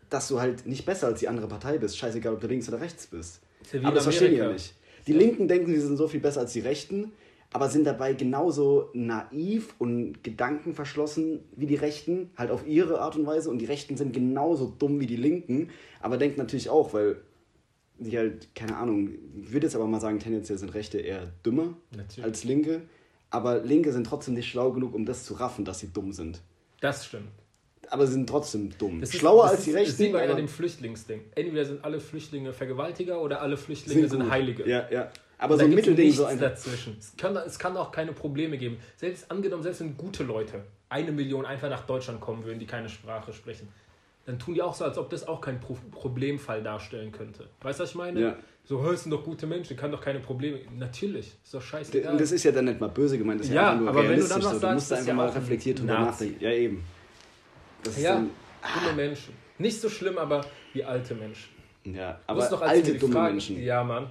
[0.09, 1.97] dass du halt nicht besser als die andere Partei bist.
[1.97, 3.41] Scheißegal, ob du links oder rechts bist.
[3.71, 4.73] Ja Aber das verstehen die ja nicht.
[5.07, 7.11] Die Linken denken, sie sind so viel besser als die Rechten
[7.55, 13.25] aber sind dabei genauso naiv und gedankenverschlossen wie die Rechten, halt auf ihre Art und
[13.25, 13.49] Weise.
[13.49, 15.69] Und die Rechten sind genauso dumm wie die Linken,
[16.01, 17.15] aber denken natürlich auch, weil
[17.97, 21.77] die halt, keine Ahnung, ich würde jetzt aber mal sagen, tendenziell sind Rechte eher dümmer
[21.95, 22.25] natürlich.
[22.25, 22.81] als Linke.
[23.29, 26.41] Aber Linke sind trotzdem nicht schlau genug, um das zu raffen, dass sie dumm sind.
[26.81, 27.29] Das stimmt.
[27.89, 28.99] Aber sie sind trotzdem dumm.
[28.99, 29.91] Das Schlauer ist, als die Rechten.
[29.91, 31.21] Das sieht man ja dem Flüchtlingsding.
[31.35, 34.69] Entweder sind alle Flüchtlinge Vergewaltiger oder alle Flüchtlinge sind, sind Heilige.
[34.69, 35.09] Ja, ja.
[35.37, 36.39] Aber so ein Mittelding so ein.
[36.39, 36.97] dazwischen.
[36.99, 38.77] Es kann, es kann auch keine Probleme geben.
[38.97, 42.89] Selbst angenommen, selbst wenn gute Leute, eine Million einfach nach Deutschland kommen würden, die keine
[42.89, 43.67] Sprache sprechen,
[44.25, 47.47] dann tun die auch so, als ob das auch kein Pro Problemfall darstellen könnte.
[47.61, 48.19] Weißt du, was ich meine?
[48.19, 48.35] Ja.
[48.63, 50.59] So, hör, sind doch gute Menschen, kann doch keine Probleme.
[50.75, 52.09] Natürlich, ist doch scheiße.
[52.09, 53.89] Und das ist ja dann nicht mal böse gemeint, das ist ja, ja einfach nur
[53.89, 54.59] aber wenn du dann so.
[54.59, 56.43] Du musst einfach ja mal reflektiert drüber nachdenken.
[56.43, 56.83] Ja, eben.
[57.83, 58.29] Das ja, dumme
[58.63, 58.93] ah.
[58.95, 59.35] Menschen.
[59.59, 60.43] Nicht so schlimm, aber
[60.73, 61.49] wie alte Menschen.
[61.83, 63.61] Ja, aber doch, alte, dumme Frage, Menschen.
[63.61, 64.09] Ja, Mann.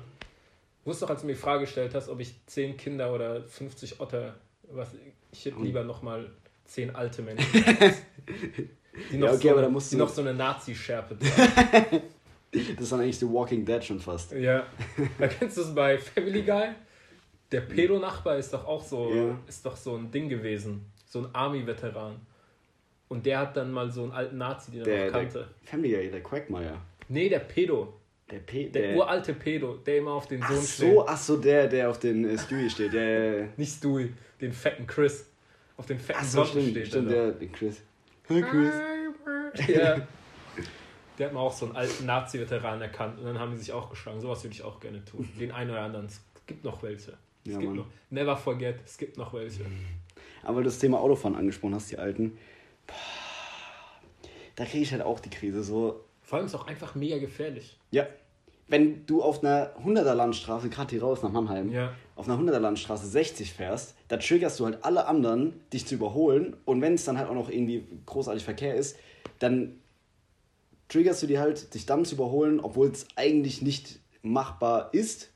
[0.84, 4.00] Wusstest doch, als du mir die Frage gestellt hast, ob ich zehn Kinder oder 50
[4.00, 4.34] Otter,
[4.70, 4.90] was
[5.32, 6.30] ich hätte lieber nochmal
[6.64, 7.46] zehn alte Menschen.
[9.10, 11.16] die noch, ja, okay, so, aber die noch so eine Nazi-Schärpe
[12.52, 14.32] Das ist dann eigentlich The Walking Dead schon fast.
[14.32, 14.66] Ja.
[15.18, 16.68] Da kennst du es bei Family Guy?
[17.50, 19.38] Der Pedo-Nachbar ist doch auch so, ja.
[19.48, 20.92] ist doch so ein Ding gewesen.
[21.06, 22.20] So ein Army-Veteran.
[23.08, 25.48] Und der hat dann mal so einen alten Nazi, den er noch kannte.
[25.62, 26.80] Der Family Guy, der Quackmeier.
[27.08, 28.00] Nee, der Pedo.
[28.30, 30.92] Der, Pe der, der uralte Pedo, der immer auf den Sohn ach steht.
[30.94, 32.92] So, ach so, der, der auf den äh, Stewie steht.
[32.92, 35.26] Der, Nicht Stewie, den fetten Chris.
[35.76, 37.82] Auf den fetten ach so, stimmt, steht stimmt, der, der Chris.
[38.28, 38.74] Hi Chris.
[39.68, 40.06] ja.
[41.16, 43.88] Der hat mal auch so einen alten Nazi-Veteran erkannt und dann haben die sich auch
[43.88, 44.20] geschlagen.
[44.20, 45.28] Sowas würde ich auch gerne tun.
[45.38, 46.06] Den einen oder anderen.
[46.06, 47.12] Es gibt noch welche.
[47.44, 47.76] Es Ja, gibt Mann.
[47.76, 47.87] noch.
[48.10, 49.64] Never forget, es gibt noch welche.
[50.42, 52.37] Aber weil du das Thema Autofahren angesprochen hast, die Alten.
[52.88, 52.94] Boah,
[54.56, 55.62] da kriege ich halt auch die Krise.
[55.62, 57.78] So, Vor allem ist es auch einfach mega gefährlich.
[57.92, 58.08] ja,
[58.66, 61.92] wenn du auf einer 100er Landstraße, gerade hier raus nach Mannheim, Ja.
[62.16, 66.56] auf einer 100er Landstraße 60 fährst, da triggerst du halt alle anderen, dich zu überholen.
[66.64, 68.96] Und wenn es dann halt auch noch irgendwie großartig Verkehr ist,
[69.38, 69.78] dann
[70.88, 75.30] triggerst du die halt, dich dann zu überholen, obwohl es eigentlich nicht machbar ist.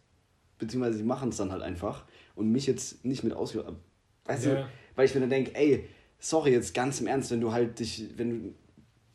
[0.59, 2.07] Beziehungsweise sie machen es dann halt einfach.
[2.35, 3.77] Und mich jetzt nicht mit ausführen.
[4.25, 4.55] Weißt Ja.
[4.55, 5.87] du, weil ich mir dann denke, ey,
[6.19, 8.55] sorry, jetzt ganz im Ernst, wenn du halt dich, wenn du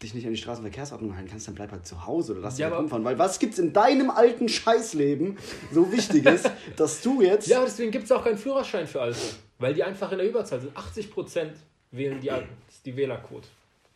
[0.01, 2.61] dich nicht an die Straßenverkehrsordnung halten kannst, dann bleib halt zu Hause oder lass dich
[2.61, 3.05] Ja, halt rumfahren.
[3.05, 5.37] Weil was gibt's in deinem alten Scheißleben
[5.71, 6.43] so Wichtiges,
[6.75, 7.47] dass du jetzt.
[7.47, 9.19] Ja, deswegen gibt es auch keinen Führerschein für Alte.
[9.59, 10.75] Weil die einfach in der Überzahl sind.
[10.77, 11.51] 80%
[11.91, 12.49] wählen die Alten.
[12.67, 13.47] Das ist die Wählerquote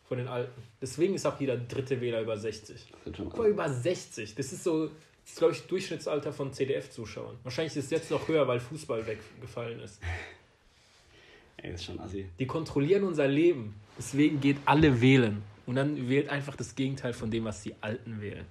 [0.08, 0.62] von den Alten.
[0.80, 2.76] Deswegen ist auch jeder dritte Wähler über 60.
[3.04, 4.34] Das ist schon- Guck mal, über 60.
[4.34, 4.92] Das ist so, das
[5.32, 7.36] ist, glaube ich, Durchschnittsalter von CDF-Zuschauern.
[7.42, 10.00] Wahrscheinlich ist es jetzt noch höher, weil Fußball weggefallen ist.
[11.58, 12.26] Ey, das ist schon assi.
[12.38, 13.74] Die kontrollieren unser Leben.
[13.98, 15.42] Deswegen geht alle wählen.
[15.68, 18.46] Und dann wählt einfach das Gegenteil von dem, was die Alten wählen.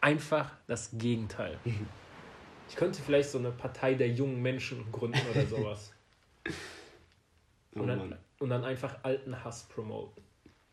[0.00, 1.58] Einfach das Gegenteil.
[2.70, 5.92] Ich könnte vielleicht so eine Partei der jungen Menschen gründen oder sowas.
[7.76, 10.22] Oh Und dann, und dann einfach alten Hass promoten.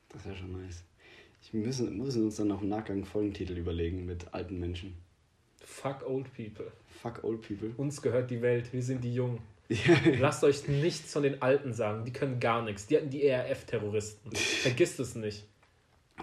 [0.10, 0.84] das wäre schon nice.
[1.42, 4.96] Ich müssen, müssen uns dann noch im Nachgang einen Folgentitel überlegen mit alten Menschen.
[5.66, 6.72] Fuck old people.
[7.02, 7.72] Fuck old people.
[7.78, 8.72] Uns gehört die Welt.
[8.72, 9.40] Wir sind die Jungen.
[9.68, 9.98] Ja.
[10.20, 12.06] Lasst euch nichts von den Alten sagen.
[12.06, 12.86] Die können gar nichts.
[12.86, 14.32] Die hatten die ERF-Terroristen.
[14.36, 15.48] Vergisst es nicht.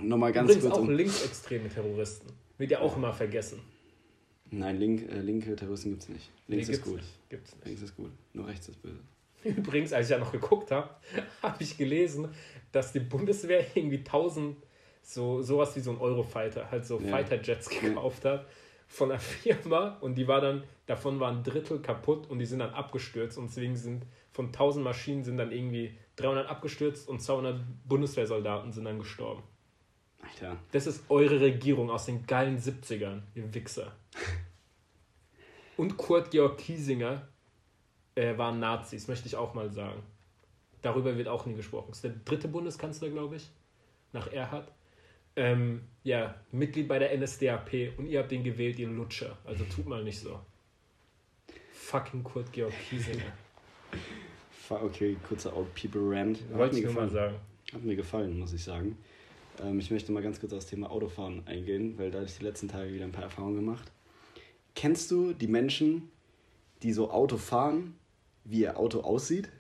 [0.00, 0.76] Nochmal ganz Übrigens kurz.
[0.76, 2.28] auch Um, linksextreme Terroristen.
[2.58, 3.60] Wird ja auch immer vergessen.
[4.50, 6.30] nein, link, äh, linke Terroristen gibt's nicht.
[6.46, 6.96] Links Nee, ist gibt's gut.
[6.96, 7.28] Nicht.
[7.30, 7.66] Gibt's nicht.
[7.66, 8.10] Links ist gut.
[8.32, 9.00] Nur rechts ist böse.
[9.44, 10.90] Übrigens, als ich ja noch geguckt habe,
[11.42, 12.28] habe ich gelesen,
[12.72, 14.56] dass die Bundeswehr irgendwie 1000
[15.02, 17.08] so sowas wie so ein Eurofighter, halt so Ja.
[17.08, 18.46] Fighter-Jets gekauft hat
[18.88, 22.58] von einer Firma und die war dann, davon waren ein Drittel kaputt und die sind
[22.58, 27.58] dann abgestürzt und deswegen sind von 1000 Maschinen sind dann irgendwie 300 abgestürzt und 200
[27.86, 29.42] Bundeswehrsoldaten sind dann gestorben.
[30.32, 30.56] Alter.
[30.72, 33.92] Das ist eure Regierung aus den geilen 70ern, ihr Wichser.
[35.76, 37.28] Und Kurt Georg Kiesinger
[38.14, 40.02] äh, waren Nazis, möchte ich auch mal sagen.
[40.82, 41.86] Darüber wird auch nie gesprochen.
[41.88, 43.48] Das ist der dritte Bundeskanzler, glaube ich,
[44.12, 44.70] nach Erhard.
[45.36, 49.38] Ähm, ja, Mitglied bei der NSDAP und ihr habt den gewählt, ihr Lutscher.
[49.44, 50.40] Also tut mal nicht so.
[51.72, 53.32] Fucking Kurt Georg Kiesinger.
[54.70, 56.40] Okay, kurzer Old People Rant.
[56.52, 57.32] Wollte mir ich nur mal gefallen.
[57.32, 57.36] sagen.
[57.72, 58.98] Hat mir gefallen, muss ich sagen.
[59.62, 62.38] Ähm, ich möchte mal ganz kurz auf das Thema Autofahren eingehen, weil da habe ich
[62.38, 63.90] die letzten Tage wieder ein paar Erfahrungen gemacht.
[64.74, 66.10] Kennst du die Menschen,
[66.82, 67.94] die so Auto fahren,
[68.44, 69.48] wie ihr Auto aussieht?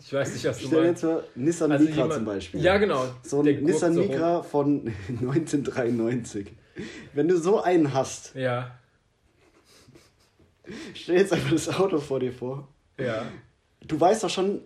[0.00, 1.36] Ich weiß nicht, was du Stell dir jetzt meinst.
[1.36, 2.60] mal Nissan Also Micra jemand- zum Beispiel.
[2.62, 3.04] Ja, genau.
[3.22, 4.00] So ein Nissan so.
[4.00, 6.46] Micra von 1993.
[7.12, 8.78] Wenn du so einen hast, Ja,
[10.94, 12.68] stell jetzt einfach das Auto vor dir vor.
[12.98, 13.26] ja.
[13.86, 14.62] Du weißt doch schon,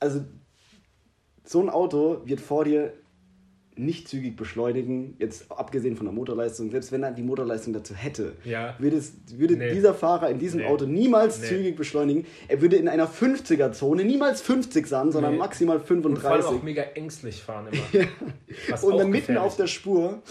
[0.00, 0.24] also
[1.44, 2.92] so ein Auto wird vor dir
[3.76, 8.34] nicht zügig beschleunigen, jetzt abgesehen von der Motorleistung, selbst wenn er die Motorleistung dazu hätte,
[8.44, 8.76] Ja.
[8.78, 9.74] würde, es, würde Nee.
[9.74, 10.66] dieser Fahrer in diesem Nee.
[10.66, 11.48] Auto niemals Nee.
[11.48, 12.24] zügig beschleunigen.
[12.46, 16.46] Er würde in einer 50er-Zone niemals 50 sein, sondern maximal Und vor allem 35.
[16.46, 18.04] auch mega ängstlich fahren immer.
[18.68, 20.22] Was und dann mitten auf der Spur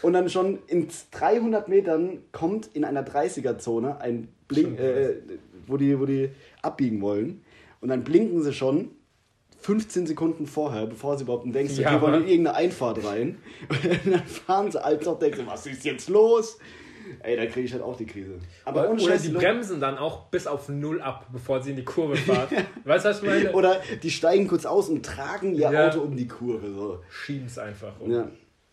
[0.00, 5.16] und dann schon in 300 Metern kommt in einer 30er-Zone ein Blink, äh,
[5.66, 6.30] wo, die, wo die
[6.62, 7.42] abbiegen wollen.
[7.82, 8.92] Und dann blinken sie schon
[9.62, 13.38] 15 Sekunden vorher, bevor sie überhaupt denkst, Ja, okay, wollen in irgendeine Einfahrt rein.
[14.04, 16.58] Und dann fahren sie als auch denkst, du, was ist jetzt los?
[17.22, 18.38] Ey, da kriege ich halt auch die Krise.
[18.64, 21.84] Aber oder Scheiß, die bremsen dann auch bis auf Null ab, bevor sie in die
[21.84, 22.48] Kurve fahren.
[22.84, 23.52] weißt du, was ich meine?
[23.52, 25.88] Oder die steigen kurz aus und tragen ihr Ja.
[25.88, 26.72] Auto um die Kurve.
[26.72, 27.00] So.
[27.10, 28.10] schieben es einfach um.
[28.10, 28.28] Ja.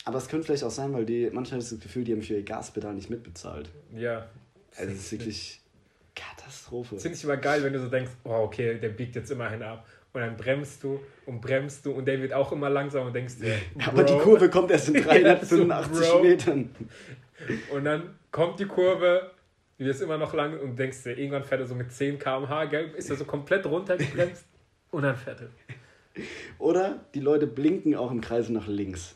[0.05, 2.43] Aber es könnte vielleicht auch sein, weil die, manchmal das Gefühl, die haben für ihr
[2.43, 3.69] Gaspedal nicht mitbezahlt.
[3.95, 4.27] ja.
[4.77, 5.61] Also es ist wirklich
[6.15, 6.97] Katastrophe.
[6.99, 9.85] Finde ich immer geil, wenn du so denkst, oh, okay, der biegt jetzt immerhin ab.
[10.11, 13.35] Und dann bremst du und bremst du und der wird auch immer langsamer und denkst
[13.37, 14.17] dir, Aber die.
[14.17, 16.19] Kurve kommt erst in Ja, 385 so.
[16.19, 16.69] Metern.
[17.71, 19.31] Und dann kommt die Kurve,
[19.77, 22.65] die ist immer noch lang und denkst dir, irgendwann fährt er so mit 10 km/h,
[22.65, 24.45] gell, ist er so komplett runtergebremst
[24.91, 25.49] und dann fährt er.
[26.57, 29.15] Oder die Leute blinken auch im Kreise nach links.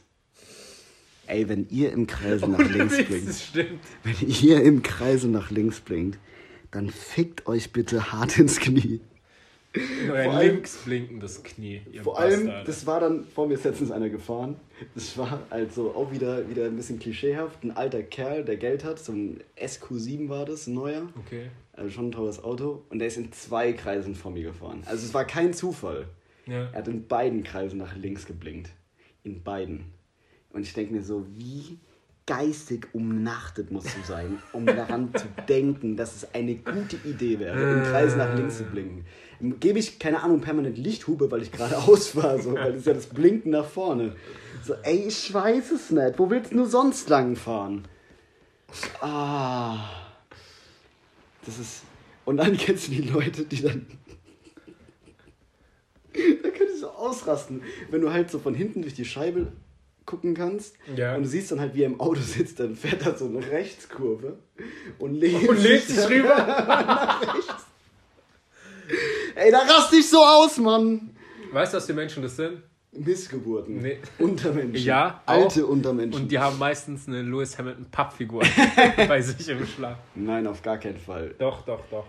[1.25, 6.19] Ey, wenn ihr im Kreise nach links blinkt, wenn ihr im Kreise nach links blinkt,
[6.71, 9.01] dann fickt euch bitte hart ins Knie.
[9.75, 12.65] Euer Vor allem- links blinkendes Knie, Vor allem, Bastarde.
[12.67, 14.55] das war dann, vor mir ist letztens einer gefahren.
[14.93, 17.63] Das war also auch wieder, wieder ein bisschen klischeehaft.
[17.63, 21.07] Ein alter Kerl, der Geld hat, so ein SQ7 war das, ein neuer.
[21.25, 21.47] Okay.
[21.71, 22.83] Also schon ein teures Auto.
[22.89, 24.83] Und der ist in zwei Kreisen vor mir gefahren.
[24.85, 26.05] Also es war kein Zufall.
[26.45, 26.65] Ja.
[26.71, 28.69] Er hat in beiden Kreisen nach links geblinkt.
[29.23, 29.85] In beiden.
[30.51, 31.79] Und ich denke mir so, wie
[32.25, 37.59] geistig umnachtet musst du sein, um daran zu denken, dass es eine gute Idee wäre,
[37.59, 39.05] im Kreis nach links zu blinken.
[39.59, 42.93] Gebe ich, keine Ahnung, permanent Lichthupe, weil ich geradeaus war, so, weil das ist ja
[42.93, 44.15] das Blinken nach vorne.
[44.63, 46.17] So, ey, ich weiß es nicht.
[46.17, 47.85] Wo willst du sonst lang fahren?
[49.01, 49.89] Ah.
[51.45, 51.83] Das ist.
[52.25, 53.85] Und dann kennst du die Leute, die dann.
[56.13, 59.51] da könnte ich so ausrasten, wenn du halt so von hinten durch die Scheibe
[60.05, 61.15] gucken kannst Ja.
[61.15, 63.39] und du siehst dann halt, wie er im Auto sitzt, dann fährt er so eine
[63.45, 64.37] Rechtskurve
[64.99, 66.35] und lehnt, Und lehnt sich rüber.
[66.37, 67.65] nach rechts.
[69.35, 71.09] Ey, da rast ich so aus, Mann!
[71.51, 72.61] Weißt du, was die Menschen das sind?
[72.91, 73.81] Missgeburten.
[73.81, 73.97] Nee.
[74.19, 74.75] Untermenschen.
[74.85, 75.69] Ja, Alte auch.
[75.69, 76.21] Untermenschen.
[76.23, 78.43] Und die haben meistens eine Lewis Hamilton Pappfigur
[79.07, 79.97] bei sich im Schlaf.
[80.13, 81.33] Nein, auf gar keinen Fall.
[81.39, 82.05] Doch, doch, doch.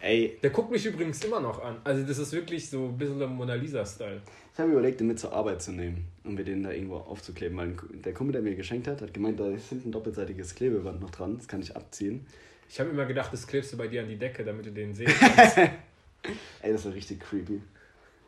[0.00, 1.76] Ey, Der guckt mich übrigens immer noch an.
[1.84, 4.22] Also das ist wirklich so ein bisschen der Mona Lisa-Style.
[4.52, 7.56] Ich habe überlegt, den mit zur Arbeit zu nehmen und mir den da irgendwo aufzukleben,
[7.56, 11.00] weil der Kumpel, der mir geschenkt hat, hat gemeint, da ist hinten ein doppelseitiges Klebeband
[11.00, 12.26] noch dran, das kann ich abziehen.
[12.68, 14.94] Ich habe immer gedacht, das klebst du bei dir an die Decke, damit du den
[14.94, 15.58] sehen kannst.
[15.58, 17.60] Ey, das ist richtig creepy.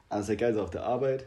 [0.09, 1.27] Also sehr geil so auf der Arbeit.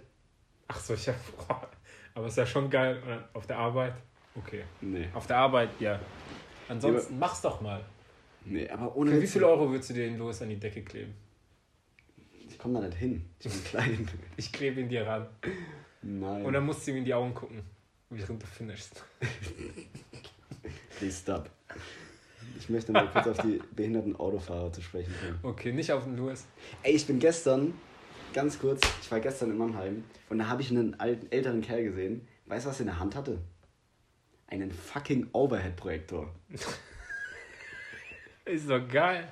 [0.67, 1.69] Ach so, ich hab, boah,
[2.13, 3.01] aber ist ja schon geil.
[3.05, 3.93] Dann Auf der Arbeit?
[4.35, 4.63] Okay.
[4.81, 5.99] Nee, Auf der Arbeit, ja.
[6.69, 7.83] Ansonsten mach's doch mal.
[8.45, 11.13] nee, aber ohne Für wie viel Euro würdest du den Lewis an die Decke kleben?
[12.57, 13.23] Ich komme da nicht hin.
[13.37, 14.09] Ich bin klein.
[14.35, 15.27] Ich klebe ihn dir ran.
[16.01, 16.43] Nein.
[16.43, 17.61] Und dann musst du ihm in die Augen gucken,
[18.09, 19.03] während du finishst.
[20.97, 21.51] Please stop.
[22.57, 25.37] Ich möchte mal kurz auf die behinderten Autofahrer zu sprechen kommen.
[25.43, 26.47] Okay, nicht auf den Lewis.
[26.81, 27.75] Ey, ich bin gestern,
[28.33, 31.83] ganz kurz, ich war gestern in Mannheim und da habe ich einen alten, älteren Kerl
[31.83, 32.27] gesehen.
[32.47, 33.37] Weißt du, was er in der Hand hatte?
[34.47, 36.33] Einen fucking Overhead-Projektor.
[38.45, 39.31] Ist doch geil.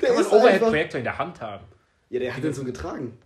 [0.00, 1.73] Der Kann man Overhead-Projektor in der Hand haben?
[2.14, 3.18] Ja, der hat den so getragen.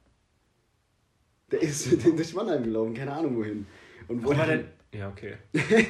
[1.50, 3.66] Der ist mit dem durch Mannheim gelaufen, keine Ahnung wohin.
[4.08, 4.64] Und wo war denn?
[4.90, 5.34] Ja, okay.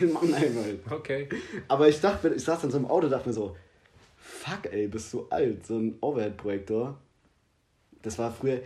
[0.00, 0.80] in Mannheim halt.
[0.90, 1.28] Okay.
[1.68, 3.56] Aber ich dachte, ich saß dann so im Auto und dachte mir so,
[4.16, 6.98] fuck ey, bist du alt, so ein Overhead-Projektor.
[8.02, 8.58] Das war früher,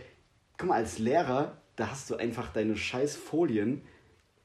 [0.57, 3.83] guck mal, als Lehrer, da hast du einfach deine scheiß Folien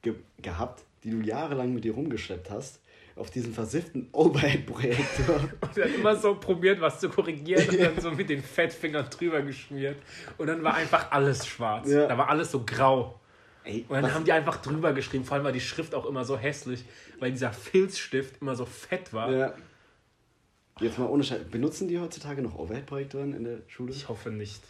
[0.03, 2.83] ge gehabt, die du jahrelang mit dir rumgeschleppt hast,
[3.19, 5.37] auf diesen versifften Overhead-Projektor.
[5.61, 9.09] Und er hat immer so probiert, was zu korrigieren und dann so mit den Fettfingern
[9.11, 9.97] drüber geschmiert.
[10.39, 11.91] Und dann war einfach alles schwarz.
[11.91, 12.07] Ja.
[12.07, 13.19] Da war alles so grau.
[13.65, 15.25] ey, Und dann was- haben die einfach drüber geschrieben.
[15.25, 16.85] Vor allem war die Schrift auch immer so hässlich,
[17.19, 19.31] weil dieser Filzstift immer so fett war.
[19.33, 19.55] ja.
[20.81, 23.91] Jetzt mal ohne Scheiß, benutzen die heutzutage noch Overhead-Projektoren in der Schule?
[23.91, 24.63] Ich hoffe nicht.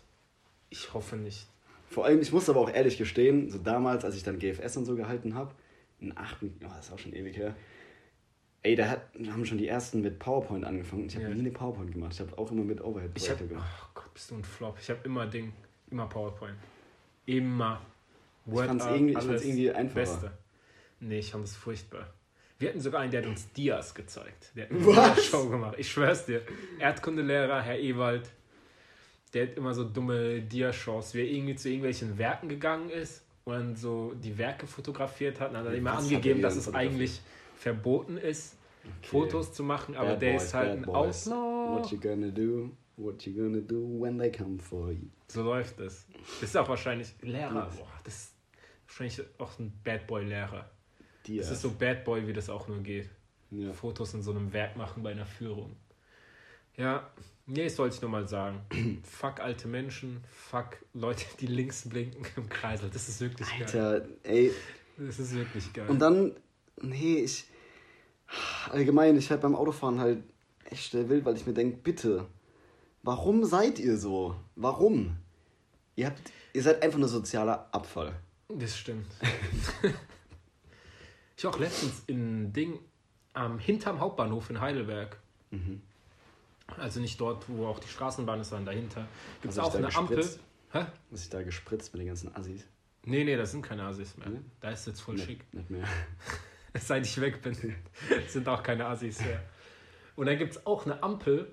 [0.71, 1.47] Ich hoffe nicht.
[1.91, 4.87] Vor allem, ich muss aber auch ehrlich gestehen, so damals, als ich dann GFS und
[4.87, 5.51] so gehalten habe,
[6.01, 7.55] in achten, oh, das ist auch schon ewig her,
[8.63, 11.07] ey, da, hat, da haben schon die ersten mit PowerPoint angefangen.
[11.07, 11.35] Ich habe Ja.
[11.35, 12.13] nie eine PowerPoint gemacht.
[12.15, 13.83] Ich habe auch immer mit Ich Overhead-Projektor habe, gemacht.
[13.85, 14.79] oh Gott, bist du ein Flop.
[14.81, 15.53] Ich habe immer Ding,
[15.91, 16.55] immer PowerPoint.
[17.27, 17.81] Immer.
[18.47, 18.67] irgendwie- ich
[19.17, 19.95] fand's alles irgendwie einfacher.
[20.01, 20.33] Beste.
[21.01, 22.13] Nee, ich fand es furchtbar.
[22.59, 24.51] Wir hatten sogar einen, der hat uns Dias gezeigt.
[24.57, 25.15] Der hat eine Was?
[25.15, 25.75] Dia-Show gemacht.
[25.79, 26.43] Ich schwör's dir.
[26.81, 28.29] Erdkundelehrer, Herr Ewald,
[29.35, 33.53] der hat immer so dumme Dia-Shows, wie er irgendwie zu irgendwelchen Werken gegangen ist und
[33.53, 35.49] dann so die Werke fotografiert hat.
[35.49, 37.21] Und dann hat er immer Was angegeben, dass es eigentlich
[37.59, 38.57] verboten ist,
[39.03, 41.29] Fotos zu machen, aber Bad der boys, ist halt ein boys.
[41.29, 41.77] Outlaw.
[41.77, 42.71] What you gonna do?
[42.97, 45.09] What you gonna do when they come for you?
[45.29, 46.07] So läuft es.
[46.41, 47.71] Das ist auch wahrscheinlich Lehrer.
[47.77, 48.35] Boah, das ist
[48.87, 50.71] wahrscheinlich auch ein Bad Boy-Lehrer.
[51.27, 51.43] Dir.
[51.43, 53.11] Das ist so Bad Boy, wie das auch nur geht.
[53.51, 53.73] ja.
[53.73, 55.77] Fotos in so einem Werk machen bei einer Führung.
[56.77, 57.11] Ja,
[57.47, 58.61] nee, das wollte ich nur mal sagen.
[59.03, 62.89] fuck alte Menschen, fuck Leute, die links blinken im Kreisel.
[62.91, 63.63] Das ist wirklich geil.
[63.63, 64.53] Alter, ey.
[64.97, 65.89] Das ist wirklich geil.
[65.89, 66.35] Und dann,
[66.83, 67.45] nee, ich,
[68.71, 70.23] allgemein, ich halt beim Autofahren halt
[70.65, 72.27] echt äh, wild, weil ich mir denke, bitte,
[73.03, 74.37] warum seid ihr so?
[74.57, 75.17] Warum?
[75.97, 76.21] Ihr, habt,
[76.53, 78.15] ihr seid einfach nur sozialer Abfall.
[78.49, 79.07] Das stimmt.
[81.37, 82.79] ich war auch letztens in Ding
[83.35, 85.19] am hinterm Hauptbahnhof in Heidelberg.
[85.51, 85.83] Mhm.
[86.77, 89.07] Also nicht dort, wo auch die Straßenbahn ist, sondern dahinter.
[89.41, 90.17] Gibt es auch eine Ampel.
[90.17, 90.41] gespritzt?
[90.73, 90.85] Hä?
[91.11, 92.65] Was ich da gespritzt mit den ganzen Assis?
[93.05, 94.29] Nee, nee, das sind keine Assis mehr.
[94.29, 94.41] Nee?
[94.61, 95.55] Da ist jetzt voll Nicht- schick.
[95.55, 95.87] Nicht mehr.
[96.79, 97.57] Seit ich weg bin,
[98.29, 99.43] sind auch keine Assis mehr.
[100.17, 101.53] Und dann gibt es auch eine Ampel,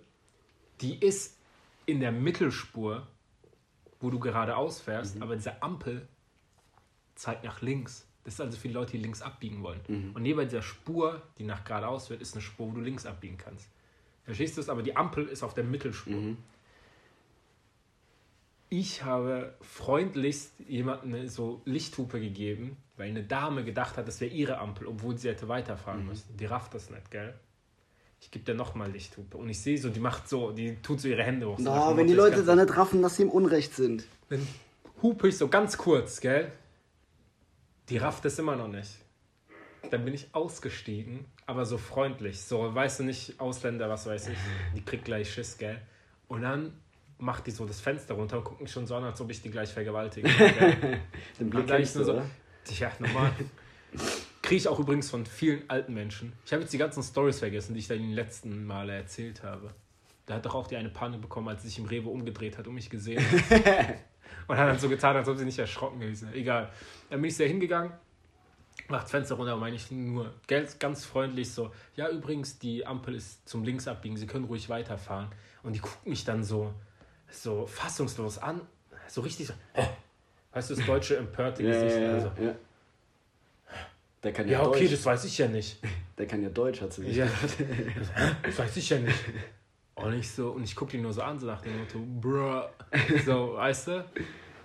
[0.81, 1.37] die ist
[1.85, 3.07] in der Mittelspur,
[3.99, 6.07] wo du geradeaus fährst, aber diese Ampel
[7.15, 8.07] zeigt nach links.
[8.23, 9.79] Das ist also für die Leute, die links abbiegen wollen.
[10.15, 13.37] Und neben dieser Spur, die nach geradeaus wird, ist eine Spur, wo du links abbiegen
[13.37, 13.69] kannst.
[14.23, 14.69] Verstehst du das?
[14.69, 16.15] Aber die Ampel ist auf der Mittelspur.
[18.77, 24.57] Ich habe freundlichst jemandem so Lichthupe gegeben, weil eine Dame gedacht hat, das wäre ihre
[24.57, 26.35] Ampel, obwohl sie hätte weiterfahren müssen.
[26.35, 27.35] Die rafft das nicht, gell?
[28.19, 29.37] Ich gebe dir nochmal Lichthupe.
[29.37, 31.57] Und ich sehe so, die macht so, die tut so ihre Hände hoch.
[31.57, 34.03] so No, wenn die Leute dann nicht raffen, dass sie im Unrecht sind.
[34.27, 34.45] dann
[35.01, 36.51] hupe ich so ganz kurz, gell?
[37.87, 38.91] Die rafft es immer noch nicht.
[39.89, 42.41] Dann bin ich ausgestiegen, aber so freundlich.
[42.41, 44.37] So, weißt du nicht, Ausländer, was weiß ich,
[44.75, 45.79] die kriegt gleich Schiss, gell?
[46.27, 46.73] Und dann
[47.17, 49.41] macht die so das Fenster runter und guckt mich schon so an, als ob ich
[49.41, 50.27] die gleich vergewaltige.
[50.39, 50.99] Den
[51.39, 52.25] Dann Blick kennst du, so, oder?
[52.77, 53.31] ja, normal.
[54.41, 56.33] Kriege ich auch übrigens von vielen alten Menschen.
[56.45, 59.43] Ich habe jetzt die ganzen Stories vergessen, die ich da in den letzten Male erzählt
[59.43, 59.73] habe.
[60.25, 62.67] Da hat doch auch die eine Panne bekommen, als sie sich im Rewe umgedreht hat
[62.67, 63.95] und mich gesehen hat.
[64.47, 66.37] und hat dann so getan, als ob sie nicht erschrocken gewesen wäre.
[66.37, 66.71] Egal.
[67.09, 67.91] Dann bin ich sehr hingegangen,
[68.87, 72.85] macht das Fenster runter und meine ich nur ganz, ganz freundlich so, ja übrigens, die
[72.85, 75.29] Ampel ist zum Links abbiegen, Sie können ruhig weiterfahren.
[75.63, 76.73] Und die guckt mich dann so,
[77.29, 78.61] so fassungslos an,
[79.07, 79.83] so richtig so, äh.
[80.53, 82.01] weißt du, das deutsche empörte Ja, Gesicht.
[82.01, 82.55] ja, also, ja.
[84.23, 84.91] Der kann ja, ja, okay, Deutsch.
[84.93, 85.77] das weiß ich ja nicht.
[86.17, 87.27] Der kann ja Deutsch, hat sie nicht Ja.
[88.43, 89.17] Das weiß ich ja nicht.
[89.95, 92.63] Und ich so, und ich gucke ihn nur so an, so nach dem Motto, bruh.
[93.25, 94.05] So, weißt du?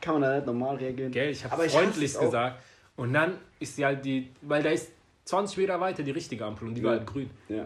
[0.01, 1.13] Kann man da nicht normal reagieren?
[1.13, 2.61] Gell, ich habe freundlich gesagt.
[2.97, 4.91] Und dann ist sie halt die, weil da ist
[5.27, 6.99] 20 Meter weiter die richtige Ampel und die war Ja.
[6.99, 7.31] halt grün.
[7.49, 7.65] Ja.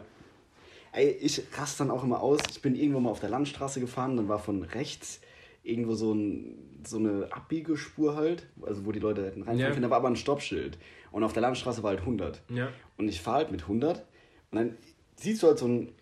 [0.94, 2.40] Ey, ich raste dann auch immer aus.
[2.50, 5.20] Ich bin irgendwo mal auf der Landstraße gefahren, dann war von rechts
[5.62, 9.70] irgendwo so, ein, so eine Abbiegespur halt, also wo die Leute hätten reinfahren Ja.
[9.70, 10.78] können, da war aber ein Stoppschild.
[11.10, 12.42] Und auf der Landstraße war halt 100.
[12.50, 12.68] Ja.
[12.98, 14.04] Und ich fahre halt mit 100
[14.50, 14.76] und dann
[15.16, 15.92] siehst du halt so einen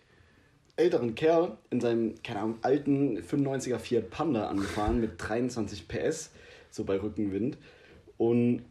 [0.75, 6.31] älteren Kerl in seinem, keine Ahnung, alten 95er Fiat Panda angefahren mit 23 PS,
[6.69, 7.57] so bei Rückenwind.
[8.17, 8.63] Und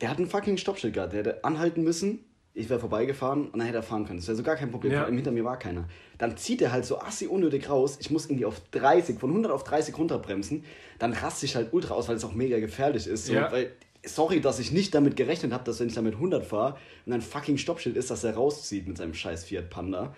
[0.00, 1.12] der hat ein fucking Stoppschild gehabt.
[1.12, 2.24] Der hätte anhalten müssen.
[2.52, 4.18] Ich wäre vorbeigefahren und dann hätte er fahren können.
[4.18, 4.92] Das wäre so gar kein Problem.
[4.92, 4.98] Ja.
[5.00, 5.88] Vor allem hinter mir war keiner.
[6.18, 7.96] Dann zieht er halt so assi unnötig raus.
[8.00, 10.64] Ich muss irgendwie auf 30, von 100 auf 30 runterbremsen.
[10.98, 13.26] Dann raste ich halt ultra aus, weil es auch mega gefährlich ist.
[13.26, 13.52] So, Ja.
[13.52, 13.70] weil,
[14.04, 17.12] sorry, dass ich nicht damit gerechnet habe, dass wenn ich da mit 100 fahre und
[17.12, 20.14] ein fucking Stoppschild ist, dass er rauszieht mit seinem scheiß Fiat Panda.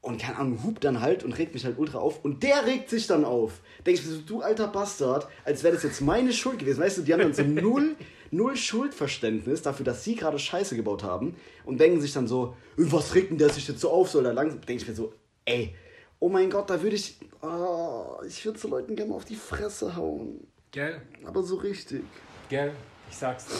[0.00, 2.24] Und keine Ahnung, hupt dann halt und regt mich halt ultra auf.
[2.24, 3.60] Und der regt sich dann auf.
[3.84, 6.80] Denke ich mir so, du alter Bastard, als wäre das jetzt meine Schuld gewesen.
[6.80, 7.96] Weißt du, die haben dann so null,
[8.30, 11.36] null Schuldverständnis dafür, dass sie gerade Scheiße gebaut haben.
[11.64, 14.08] Und denken sich dann so, "Äh, was regt denn der sich jetzt so auf?
[14.10, 14.60] Soll er langsam.
[14.60, 15.12] Denke ich mir so,
[15.44, 15.74] ey,
[16.20, 17.16] oh mein Gott, da würde ich.
[17.42, 20.46] Oh, ich würde so Leuten gerne mal auf die Fresse hauen.
[20.70, 21.00] Gell?
[21.24, 22.02] Aber so richtig.
[22.48, 22.72] Gell?
[23.10, 23.54] Ich sag's dir.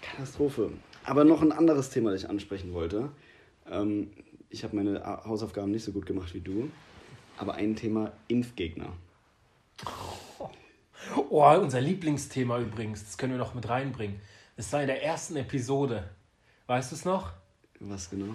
[0.00, 0.70] Katastrophe.
[1.04, 3.10] Aber noch ein anderes Thema, das ich ansprechen wollte.
[3.70, 4.10] Ähm,
[4.50, 6.70] ich habe meine Hausaufgaben nicht so gut gemacht wie du.
[7.36, 8.92] Aber ein Thema Impfgegner.
[11.30, 14.20] Oh, unser Lieblingsthema übrigens, das können wir noch mit reinbringen.
[14.56, 16.08] Es war in der ersten Episode.
[16.66, 17.32] Weißt du es noch?
[17.80, 18.34] Was genau?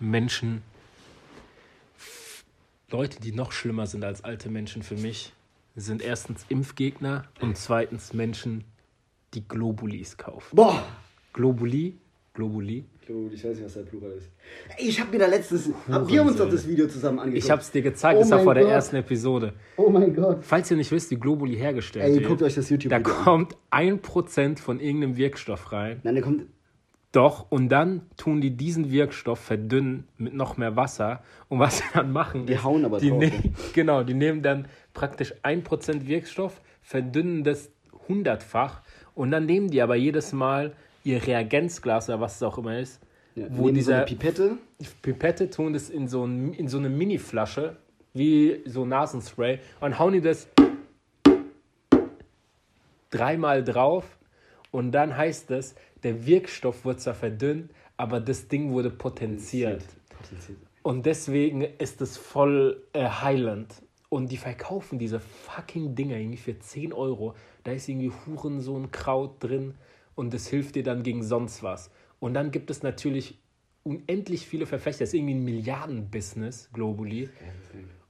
[0.00, 0.62] Menschen,
[2.90, 5.32] Leute, die noch schlimmer sind als alte Menschen für mich,
[5.76, 8.64] sind erstens Impfgegner und zweitens Menschen,
[9.32, 10.54] die Globulis kaufen.
[10.54, 10.84] Boah!
[11.32, 11.98] Globuli,
[12.34, 12.84] Globuli.
[13.32, 14.30] Ich weiß nicht, was der Plural ist.
[14.78, 15.68] Ey, ich habe mir da letztens.
[15.90, 17.44] Haben wir uns doch das Video zusammen angeguckt?
[17.44, 18.72] Ich hab's dir gezeigt, Oh das war vor der Gott.
[18.72, 19.52] ersten Episode.
[19.76, 20.38] Oh mein Gott.
[20.42, 23.24] Falls ihr nicht wisst, wie Globuli hergestellt Ey, wird, guckt euch das da YouTube-Video an.
[23.24, 26.00] kommt 1% von irgendeinem Wirkstoff rein.
[26.04, 26.46] Nein, der kommt.
[27.10, 31.22] Doch, und dann tun die diesen Wirkstoff verdünnen mit noch mehr Wasser.
[31.50, 33.32] Und was sie dann machen, Die ist, hauen aber die drauf, ne?
[33.74, 37.70] Genau, die nehmen dann praktisch 1% Wirkstoff, verdünnen das
[38.08, 38.80] hundertfach
[39.14, 40.72] und dann nehmen die aber jedes Mal
[41.04, 43.00] ihr Reagenzglas oder was es auch immer ist,
[43.34, 44.58] Ja, wo so dieser eine Pipette.
[45.02, 47.76] Pipette tun das in so, ein, in so eine Mini-Flasche,
[48.14, 50.48] wie so Nasenspray, und hauen die das
[53.10, 54.18] dreimal drauf
[54.70, 59.84] und dann heißt es, der Wirkstoff wird zwar verdünnt, aber das Ding wurde potenziert.
[60.82, 63.82] Und deswegen ist es voll äh, heilend.
[64.08, 67.34] Und die verkaufen diese fucking Dinger irgendwie für 10 Euro.
[67.64, 69.74] Da ist irgendwie Hurensohn Kraut drin
[70.14, 71.90] und das hilft dir dann gegen sonst was.
[72.20, 73.38] Und dann gibt es natürlich
[73.82, 75.00] unendlich viele Verfechter.
[75.00, 77.28] Das ist irgendwie ein Milliardenbusiness, Globally.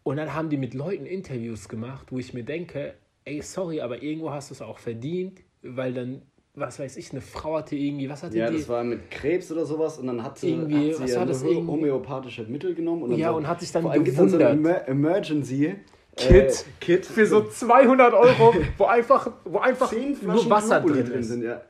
[0.02, 4.02] Und dann haben die mit Leuten Interviews gemacht, wo ich mir denke, ey, sorry, aber
[4.02, 6.22] irgendwo hast du es auch verdient, weil dann,
[6.54, 8.56] was weiß ich, eine Frau hatte irgendwie, was hatte Ja, die?
[8.58, 11.18] das war mit Krebs oder sowas und dann hat sie, Irgendwie, hat sie was ja
[11.20, 11.66] war das irgendwie?
[11.70, 13.04] homöopathische Mittel genommen.
[13.04, 14.86] Und dann Ja, so, und hat sich dann vor allem gibt's dann so ein gewundert.
[14.86, 15.76] Emer Emergency
[16.16, 16.26] Kit.
[16.28, 21.28] äh, Kit für so 200 Euro, wo einfach, wo einfach nur Wasser drin ist.
[21.28, 21.42] sind.
[21.44, 21.62] Ja.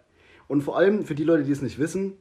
[0.52, 2.12] Und vor allem für die Leute, die es nicht wissen,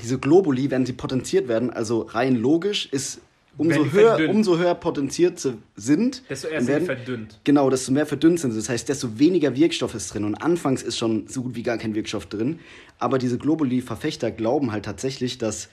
[0.00, 3.20] diese Globuli, wenn sie potenziert werden, also rein logisch, ist
[3.58, 4.30] umso höher, verdünnt.
[4.34, 6.22] umso höher potenziert sie sind.
[6.30, 7.40] Desto erst werden- sind verdünnt.
[7.44, 8.56] Genau, desto mehr verdünnt sind sie.
[8.56, 10.24] Das heißt, desto weniger Wirkstoff ist drin.
[10.24, 12.60] Und anfangs ist schon so gut wie gar kein Wirkstoff drin.
[12.98, 15.68] Aber diese Globuli-Verfechter glauben halt tatsächlich, dass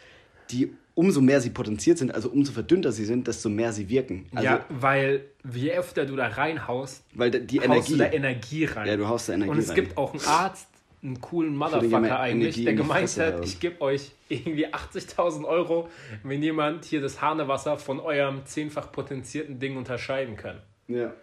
[0.50, 4.26] die, umso mehr sie potenziert sind, also umso verdünnter sie sind, desto mehr sie wirken.
[4.36, 5.22] Also, ja, weil
[5.54, 7.92] je öfter du da reinhaust, weil die haust Energie.
[7.94, 8.88] du da Energie rein.
[8.90, 9.76] Ja, du haust da Energie Und es rein.
[9.76, 10.68] gibt auch einen Arzt,
[11.04, 15.90] einen coolen Motherfucker eigentlich, der gemeint hat, ich gebe euch irgendwie 80.000 Euro,
[16.24, 20.62] wenn jemand hier das Hanewasser von eurem zehnfach potenzierten Ding unterscheiden kann.
[20.88, 21.14] ja.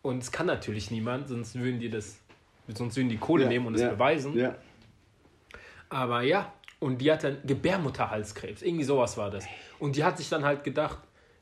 [0.00, 2.20] Und es kann natürlich niemand, sonst würden die das
[2.68, 4.38] sonst würden die Kohle Ja, nehmen und es ja, beweisen.
[4.38, 4.54] Ja.
[5.88, 9.46] Aber ja, und die hat dann Gebärmutterhalskrebs, irgendwie sowas war das.
[9.78, 10.98] Und die hat sich dann halt gedacht,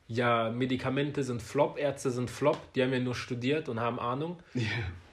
[0.07, 4.37] ja, Medikamente sind Flop, Ärzte sind Flop, die haben ja nur studiert und haben Ahnung.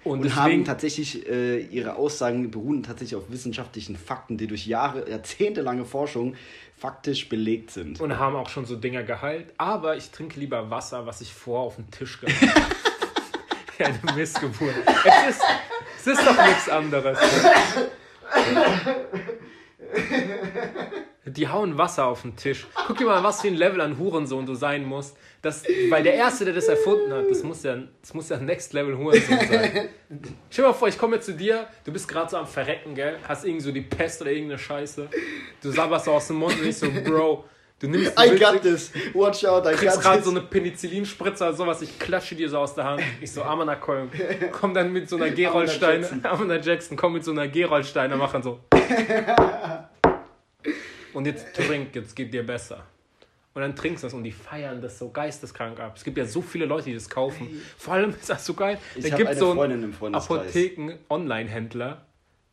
[0.04, 5.08] Und, Und, haben tatsächlich, äh, ihre Aussagen beruhen tatsächlich auf wissenschaftlichen Fakten, die durch Jahre,
[5.08, 6.34] jahrzehntelange Forschung
[6.76, 8.00] faktisch belegt sind.
[8.00, 9.54] und haben auch schon so Dinger geheilt.
[9.56, 12.74] Aber ich trinke lieber Wasser, was ich vor auf den Tisch gehabt habe.
[13.78, 14.74] ja, eine Missgeburt.
[14.86, 15.42] Es ist,
[16.00, 17.18] es ist doch nichts anderes.
[21.26, 22.66] Die hauen Wasser auf den Tisch.
[22.86, 25.16] Guck dir mal, was für ein Level an Hurensohn du sein musst.
[25.40, 28.72] Das, weil der Erste, der das erfunden hat, das muss ja, das muss ja Next
[28.74, 29.88] Level Hurensohn sein.
[30.50, 32.94] Stell dir mal vor, ich komme jetzt zu dir, du bist gerade so am Verrecken,
[32.94, 33.16] gell?
[33.26, 35.08] Hast irgendwie so die Pest oder irgendeine Scheiße.
[35.62, 37.44] Du sabberst so aus dem Mund und ich so, Bro,
[37.78, 38.12] du nimmst.
[38.18, 38.92] I got this.
[39.14, 40.24] Watch out, I got gerade this.
[40.24, 43.02] so eine Penicillinspritze oder sowas, ich klatsche dir so aus der Hand.
[43.22, 44.10] Ich so, Amana Kolm,
[44.52, 46.20] komm dann mit so einer Gerolsteiner, Jackson.
[46.26, 48.60] Amana Jackson, komm mit so einer Gerolsteiner, machen so.
[51.14, 52.84] Und jetzt trink, jetzt geht dir besser.
[53.54, 55.94] Und dann trinkst du das und die feiern das so geisteskrank ab.
[55.96, 57.62] Es gibt ja so viele Leute, die das kaufen.
[57.78, 58.78] Vor allem ist das so geil.
[58.96, 59.94] Ich Da gibt so einen.
[60.12, 62.04] Apotheken-Online-Händler.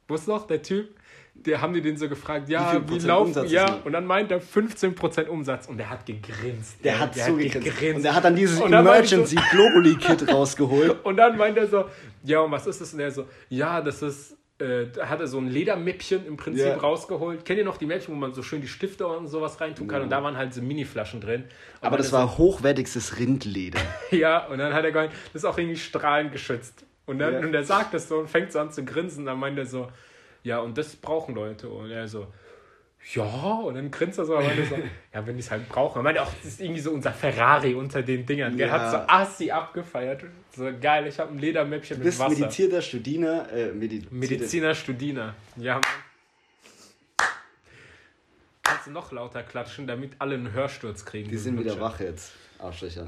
[0.08, 0.96] Wo ist noch der Typ?
[1.34, 4.06] Der haben die den so gefragt, Wie ja, wie, Prozent laufen, Umsatz ja, und dann
[4.06, 6.84] meint er 15% Umsatz und der hat gegrinst.
[6.84, 7.00] Der ey.
[7.00, 7.96] hat so gegrinst.
[7.96, 10.98] Und der er hat dann dieses dann Emergency Globally Kit rausgeholt.
[11.06, 11.86] und dann meint er so,
[12.24, 12.94] ja, und was ist das?
[12.94, 16.66] Und er so, ja, das ist, äh, da hat er so ein Ledermäppchen im Prinzip
[16.66, 16.78] Ja.
[16.78, 17.44] rausgeholt.
[17.46, 20.00] Kennt ihr noch die Mäppchen, wo man so schön die Stifte und sowas reintun kann?
[20.00, 20.04] Ja.
[20.04, 21.44] Und da waren halt so Mini-Flaschen drin.
[21.82, 23.80] Und Aber das war hochwertigstes Rindleder.
[24.12, 26.86] Ja, und dann hat er gemeint, das ist auch irgendwie strahlengeschützt.
[27.06, 27.40] Und dann Ja.
[27.40, 29.26] und er sagt das so und fängt so an zu grinsen.
[29.26, 29.90] Dann meint er so,
[30.44, 31.70] ja, und das brauchen Leute.
[31.70, 32.28] Und er so,
[33.14, 34.76] ja, und dann grinst er so, und meint er so,
[35.14, 36.00] ja, wenn die es halt brauchen.
[36.00, 38.56] Er meinte auch, das ist irgendwie so unser Ferrari unter den Dingern.
[38.58, 38.74] Der Ja.
[38.74, 40.24] hat so assi abgefeiert.
[40.56, 42.40] So geil, ich habe ein Ledermäppchen Du mit bist Wasser.
[42.40, 43.52] medizierter Studiner.
[43.52, 44.12] Äh, Mediziner.
[44.14, 45.36] Mediziner, Studiner.
[45.58, 45.84] Ja, Mann.
[48.64, 51.30] Kannst du noch lauter klatschen, damit alle einen Hörsturz kriegen.
[51.30, 52.32] Die du sind wieder wach jetzt.
[52.60, 53.08] Arschlöcher.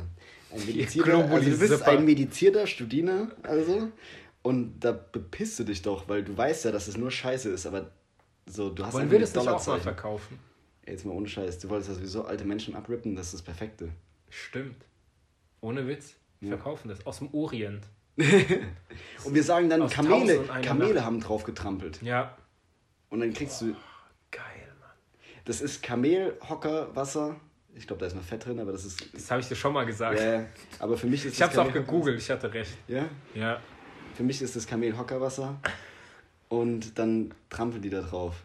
[0.52, 3.90] Ein medizierter, also du bist ein medizierter Studiner, also.
[4.42, 7.66] Und da bepisst du dich doch, weil du weißt ja, dass es nur Scheiße ist,
[7.66, 7.92] aber
[8.46, 10.40] so, du hast Wollen wir das nicht auch mal verkaufen?
[10.86, 13.90] Jetzt mal ohne Scheiß, du wolltest ja sowieso alte Menschen abrippen, das ist das Perfekte.
[14.30, 14.84] Stimmt.
[15.62, 16.16] Ohne Witz.
[16.42, 16.56] Wir Ja.
[16.58, 17.06] verkaufen das.
[17.06, 17.86] Aus dem Orient.
[18.18, 21.06] Und wir sagen dann, Aus Kamele, Kamele Nacht.
[21.06, 22.02] haben drauf getrampelt.
[22.02, 22.38] Ja.
[23.10, 23.76] Und dann kriegst du,
[24.32, 24.44] Geil,
[24.82, 24.90] Mann.
[25.46, 27.36] das ist Kamelhockerwasser.
[27.76, 29.16] Ich glaube, da ist noch Fett drin, aber das ist.
[29.16, 30.20] Das habe ich dir schon mal gesagt.
[30.20, 30.46] Ja, ja.
[30.80, 32.20] aber für mich ist Ich habe es auch gegoogelt.
[32.20, 32.78] Ich hatte recht.
[32.88, 33.60] Ja, Ja.
[34.16, 35.60] für mich ist das Kamelhockerwasser.
[36.54, 38.44] Und dann trampeln die da drauf.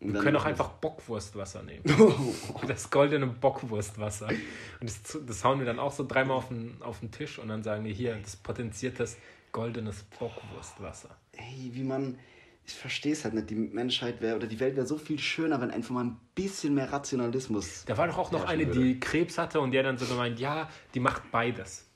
[0.00, 1.84] Und Wir können auch einfach Bockwurstwasser nehmen.
[2.66, 4.28] Das goldene Bockwurstwasser.
[4.28, 4.38] Und
[4.80, 7.62] das, das hauen wir dann auch so dreimal auf den, auf den Tisch und dann
[7.62, 9.18] sagen wir hier, das potenziertes
[9.52, 11.10] goldenes Bockwurstwasser.
[11.32, 12.18] Ey, wie man.
[12.64, 13.50] Ich verstehe es halt nicht.
[13.50, 16.74] Die Menschheit wäre oder die Welt wäre so viel schöner, wenn einfach mal ein bisschen
[16.74, 17.84] mehr Rationalismus.
[17.84, 18.80] Da war doch auch noch eine, würde.
[18.80, 21.91] die Krebs hatte und hat dann so gemeint, ja, die macht beides.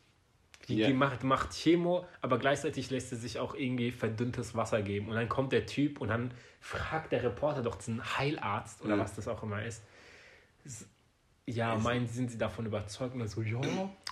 [0.69, 0.89] Die, Ja.
[0.89, 5.09] die macht, macht Chemo, aber gleichzeitig lässt sie sich auch irgendwie verdünntes Wasser geben.
[5.09, 9.01] Und dann kommt der Typ und dann fragt der Reporter doch diesen Heilarzt oder Ja.
[9.03, 9.83] was das auch immer ist.
[11.49, 13.15] Ja, meinen, sind sie davon überzeugt?
[13.15, 13.61] Und so, ja,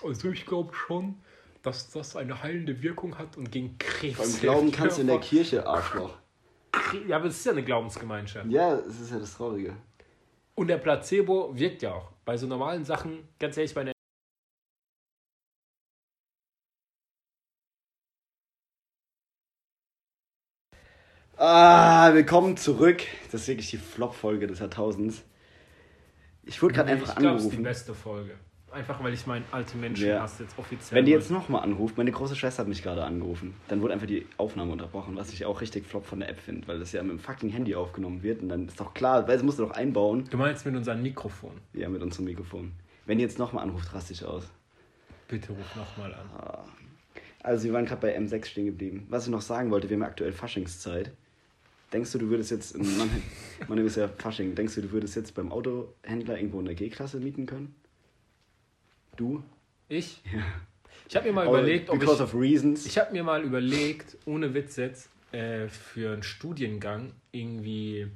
[0.04, 1.16] also ich glaube schon,
[1.62, 4.18] dass das eine heilende Wirkung hat und gegen Krebs.
[4.18, 6.16] Beim Glauben kannst du in der Kirche, Arschloch.
[7.08, 8.46] Ja, aber es ist ja eine Glaubensgemeinschaft.
[8.50, 9.74] Ja, das ist ja das Traurige.
[10.54, 12.12] Und der Placebo wirkt ja auch.
[12.24, 13.93] Bei so normalen Sachen, ganz ehrlich, bei einer
[21.46, 23.02] Ah, willkommen zurück.
[23.30, 25.22] Das ist wirklich die Flop-Folge des Jahrtausends.
[26.44, 27.62] Ich wurde gerade einfach ich glaube, es ist die angerufen.
[27.64, 28.30] beste Folge.
[28.72, 30.22] Einfach weil ich meinen alten Menschen Ja.
[30.22, 30.96] hast jetzt offiziell.
[30.96, 33.92] Wenn die mal- jetzt nochmal anruft, meine große Schwester hat mich gerade angerufen, dann wurde
[33.92, 36.92] einfach die Aufnahme unterbrochen, was ich auch richtig flop von der App finde, weil das
[36.92, 39.58] ja mit dem fucking Handy aufgenommen wird und dann ist doch klar, weil es musst
[39.58, 40.24] du doch einbauen.
[40.30, 41.52] Du meinst mit unserem Mikrofon.
[41.74, 42.72] Ja, mit unserem Mikrofon.
[43.04, 44.44] Wenn die jetzt nochmal anruft, raste ich aus.
[45.28, 46.30] Bitte ruf nochmal an.
[47.42, 49.06] Also, wir waren gerade bei M6 stehen geblieben.
[49.10, 51.12] Was ich noch sagen wollte, wir haben ja aktuell Faschingszeit.
[51.94, 53.22] Denkst du, du würdest jetzt, in Mannheim,
[53.68, 57.20] Mannheim ist ja Fasching, denkst du, du würdest jetzt beim Autohändler irgendwo in der G-Klasse
[57.20, 57.72] mieten können?
[59.14, 59.44] Du?
[59.88, 60.20] Ich?
[61.08, 62.22] Ich habe mir mal überlegt, ob Because ich.
[62.22, 62.84] of reasons.
[62.84, 68.08] Ich habe mir mal überlegt, ohne Witz jetzt, äh, für einen Studiengang irgendwie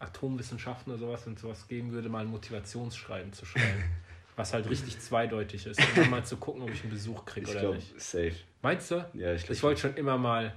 [0.00, 3.84] Atomwissenschaften oder sowas, wenn es sowas geben würde, mal ein Motivationsschreiben zu schreiben.
[4.34, 5.78] was halt richtig zweideutig ist.
[5.78, 8.00] Und dann mal zu gucken, ob ich einen Besuch kriege oder glaube, nicht.
[8.00, 8.34] safe.
[8.62, 8.96] Meinst du?
[9.14, 9.52] Ja, ich glaube.
[9.52, 10.54] Ich wollte schon immer mal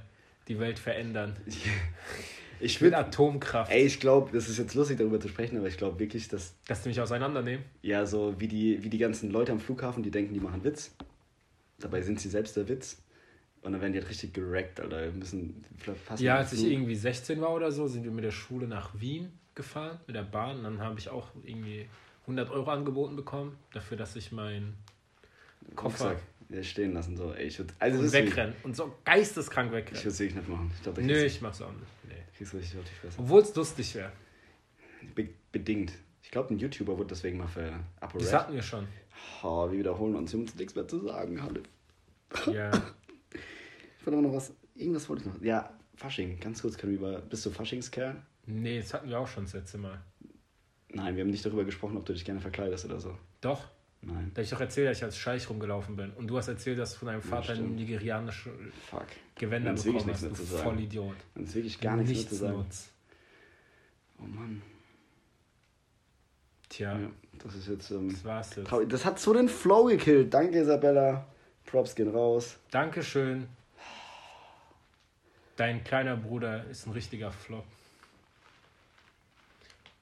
[0.47, 1.35] die Welt verändern.
[2.59, 2.93] Ich will.
[2.93, 3.71] Atomkraft.
[3.71, 6.55] Ey, ich glaube, das ist jetzt lustig darüber zu sprechen, aber ich glaube wirklich, dass
[6.67, 7.63] Dass die mich auseinandernehmen.
[7.81, 10.95] ja so wie die, wie die ganzen Leute am Flughafen, die denken, die machen Witz.
[11.79, 13.01] Dabei sind sie selbst der Witz.
[13.61, 15.01] Und dann werden die halt richtig gerackt, Alter.
[15.01, 15.65] Wir müssen
[16.05, 18.91] fast Ja, als ich irgendwie 16 war oder so, sind wir mit der Schule nach
[18.99, 20.63] Wien gefahren, mit der Bahn.
[20.63, 21.87] Dann habe ich auch irgendwie
[22.21, 24.75] 100 Euro angeboten bekommen, dafür, dass ich meinen
[25.75, 26.15] Koffer
[26.61, 27.17] stehen lassen.
[27.17, 27.33] So.
[27.33, 28.53] Ey, ich würd, also und wegrennen.
[28.61, 29.95] Wie, und so geisteskrank wegrennen.
[29.97, 30.71] Ich würde es wirklich nicht machen.
[30.75, 31.85] Ich glaub, ich Nö, ich mach's auch nicht.
[32.07, 32.15] Nee.
[32.37, 33.19] Kriegst richtig auf die Fresse.
[33.19, 34.11] Obwohl es lustig wäre.
[35.13, 35.93] Be bedingt.
[36.21, 38.87] Ich glaube, ein YouTuber wurde deswegen mal für Upper Das hatten wir schon.
[39.43, 40.33] Oh, wir wiederholen uns.
[40.33, 41.63] Wir haben uns nichts mehr zu sagen, Halle.
[42.51, 42.71] Ja.
[43.99, 44.53] ich wollte aber noch was.
[44.73, 45.41] Irgendwas wollte ich noch.
[45.41, 46.39] Ja, Fasching.
[46.39, 47.21] Ganz kurz, können wir über.
[47.21, 48.15] Bist du Faschingskerl?
[48.47, 50.01] Nee, das hatten wir auch schon das letzte Mal.
[50.89, 53.17] Nein, wir haben nicht darüber gesprochen, ob du dich gerne verkleidest oder so.
[53.41, 53.69] Doch.
[54.07, 54.31] Nein.
[54.35, 56.11] Da ich doch erzählt, dass ich als Scheich rumgelaufen bin.
[56.11, 58.51] Und du hast erzählt, dass du von deinem Vater ja, ein nigerianisches
[59.33, 60.23] Gewänder bekommen hast.
[60.23, 61.15] Du voll Idiot.
[61.33, 62.57] Dann ist wirklich gar nichts, nichts zu sagen.
[62.57, 62.91] Nutz.
[64.19, 64.61] Oh Mann.
[66.69, 66.99] Tja.
[66.99, 67.09] Ja,
[67.43, 67.91] das ist jetzt.
[67.91, 68.71] Ähm, das war's jetzt.
[68.89, 70.33] Das hat so den Flow gekillt.
[70.33, 71.25] Danke, Isabella.
[71.65, 72.57] Props gehen raus.
[72.69, 73.47] Dankeschön.
[75.55, 77.65] Dein kleiner Bruder ist ein richtiger Flop.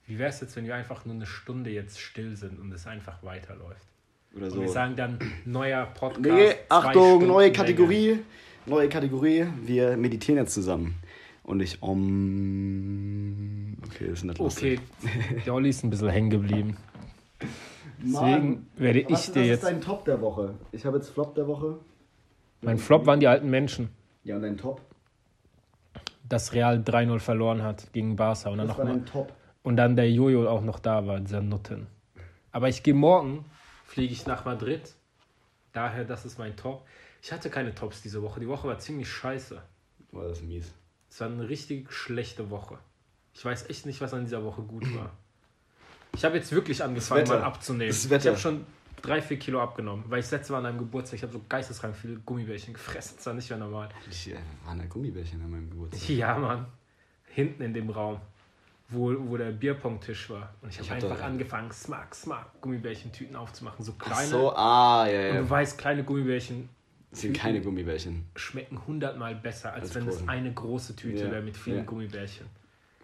[0.06, 2.86] Wie wäre es jetzt, wenn wir einfach nur eine Stunde jetzt still sind und es
[2.86, 3.93] einfach weiterläuft?
[4.36, 4.56] Oder so.
[4.56, 6.26] Und wir sagen dann, neuer Podcast.
[6.26, 8.08] Nee, Achtung, Stunden neue Kategorie.
[8.08, 8.22] Länger.
[8.66, 9.46] Neue Kategorie.
[9.62, 10.94] Wir meditieren jetzt zusammen.
[11.42, 13.76] Und ich um.
[13.86, 14.80] Okay, das ist nicht lustig.
[15.02, 16.76] Okay, der Olli ist ein bisschen hängen geblieben.
[18.02, 19.62] Deswegen werde ich was, dir was jetzt.
[19.62, 20.54] Was ist dein Top der Woche?
[20.72, 21.78] Ich habe jetzt Flop der Woche.
[22.62, 23.90] Mein Flop waren die alten Menschen.
[24.24, 24.80] Ja, und dein Top?
[26.26, 28.48] Dass Real 3-0 verloren hat gegen Barca.
[28.48, 29.32] Und dann was noch war dein Top?
[29.62, 31.86] Und dann der Jojo auch noch da war, dieser Nutten.
[32.52, 33.44] Aber ich gehe morgen,
[33.94, 34.92] fliege ich nach Madrid.
[35.72, 36.84] Daher, das ist mein Top.
[37.22, 38.40] Ich hatte keine Tops diese Woche.
[38.40, 39.62] Die Woche war ziemlich scheiße.
[40.10, 40.72] War das mies.
[41.08, 42.78] Es war eine richtig schlechte Woche.
[43.34, 45.12] Ich weiß echt nicht, was an dieser Woche gut war.
[46.12, 47.94] Ich habe jetzt wirklich angefangen, mal abzunehmen.
[47.94, 48.66] Ich habe schon
[49.00, 51.94] drei, vier Kilo abgenommen, weil ich letzte Mal an einem Geburtstag, ich habe so geisteskrank
[51.94, 53.14] viele Gummibärchen gefressen.
[53.16, 53.90] Das war nicht mehr normal.
[54.10, 56.08] Ich äh, waren da Gummibärchen an meinem Geburtstag?
[56.08, 56.66] Ja, Mann.
[57.28, 58.20] Hinten in dem Raum
[58.94, 60.54] wo, wo der Bierpong-Tisch war.
[60.62, 63.84] Und ich habe einfach angefangen, Smack, Smack, Gummibärchen-Tüten aufzumachen.
[63.84, 64.16] So kleine.
[64.16, 65.30] Ach so, ah, ja, ja.
[65.30, 66.68] Und du weißt, kleine Gummibärchen.
[67.12, 68.24] Sind keine Gummibärchen.
[68.34, 71.30] Schmecken hundertmal besser, als, als wenn es eine große Tüte ja.
[71.30, 71.84] wäre mit vielen ja.
[71.84, 72.46] Gummibärchen.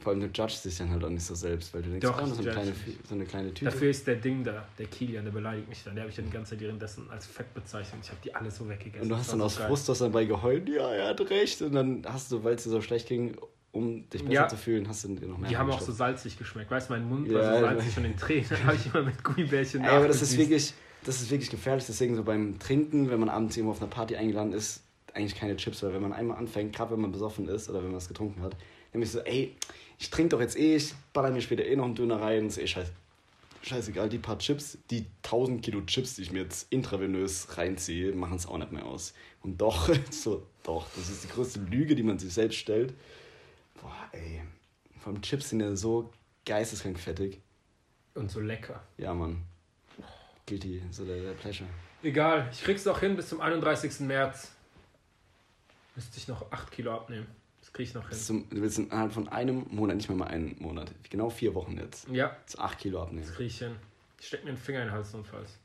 [0.01, 2.23] Vor allem, du judgst dich dann halt auch nicht so selbst, weil du denkst, Doch,
[2.23, 2.73] oh, so, eine kleine,
[3.07, 3.67] so eine kleine Tüte.
[3.67, 5.95] Dafür ist der Ding da, der Kilian, der beleidigt mich dann.
[5.95, 8.01] Der habe ich ja die ganze Zeit währenddessen als fett bezeichnet.
[8.03, 9.03] Ich habe die alle so weggegessen.
[9.03, 11.61] Und du hast dann aus Frust das dabei geheult, ja, er hat recht.
[11.61, 13.37] Und dann hast du, weil es dir so schlecht ging,
[13.73, 14.49] um dich besser ja.
[14.49, 15.49] zu fühlen, hast du noch mehr.
[15.49, 16.71] Die haben auch so salzig geschmeckt.
[16.71, 18.47] Weißt du, mein Mund ja, war so salzig von den Tränen.
[18.51, 21.85] Dann habe ich immer mit Gummibärchen Ey, aber das ist wirklich, das ist wirklich gefährlich.
[21.87, 24.83] Deswegen so beim Trinken, wenn man abends irgendwo auf einer Party eingeladen ist,
[25.15, 27.91] eigentlich keine Chips, weil wenn man einmal anfängt, gerade wenn man besoffen ist oder wenn
[27.91, 28.57] man es getrunken hat,
[28.93, 29.55] nämlich so, ey,
[29.99, 32.59] ich trinke doch jetzt eh, ich baller mir später eh noch einen Döner rein, ist
[32.59, 32.93] eh scheiße.
[33.63, 38.37] Scheißegal, die paar Chips, die 1000 Kilo Chips, die ich mir jetzt intravenös reinziehe, machen
[38.37, 39.13] es auch nicht mehr aus.
[39.43, 42.95] Und doch, so, doch, das ist die größte Lüge, die man sich selbst stellt.
[43.81, 44.43] Boah, ey.
[45.05, 46.13] Allem Chips sind ja so
[46.45, 47.41] geisteskrank fettig.
[48.15, 48.83] Und so lecker.
[48.99, 49.43] Ja, Mann.
[50.47, 51.69] Guilty, so der, der Pleasure.
[52.03, 54.01] Egal, ich krieg's auch hin bis zum 31.
[54.01, 54.53] März.
[55.95, 57.27] Müsste ich noch 8 Kilo abnehmen.
[57.61, 58.19] Das krieg ich noch hin.
[58.19, 61.77] Zum, du willst innerhalb von einem Monat, nicht mehr mal einen Monat, genau vier Wochen
[61.77, 62.09] jetzt.
[62.09, 62.37] Ja.
[62.47, 63.27] Zu 8 Kilo abnehmen.
[63.27, 63.77] Das krieg ich hin.
[64.19, 65.59] Ich steck mir einen Finger in den Hals notfalls.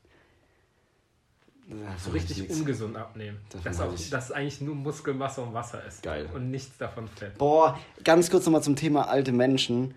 [1.98, 3.38] So richtig ungesund abnehmen.
[3.64, 6.02] Dass, auch, dass eigentlich nur Muskelmasse und Wasser ist.
[6.02, 6.28] Geil.
[6.32, 7.36] Und nichts davon Fett.
[7.38, 9.94] Boah, ganz kurz nochmal zum Thema alte Menschen.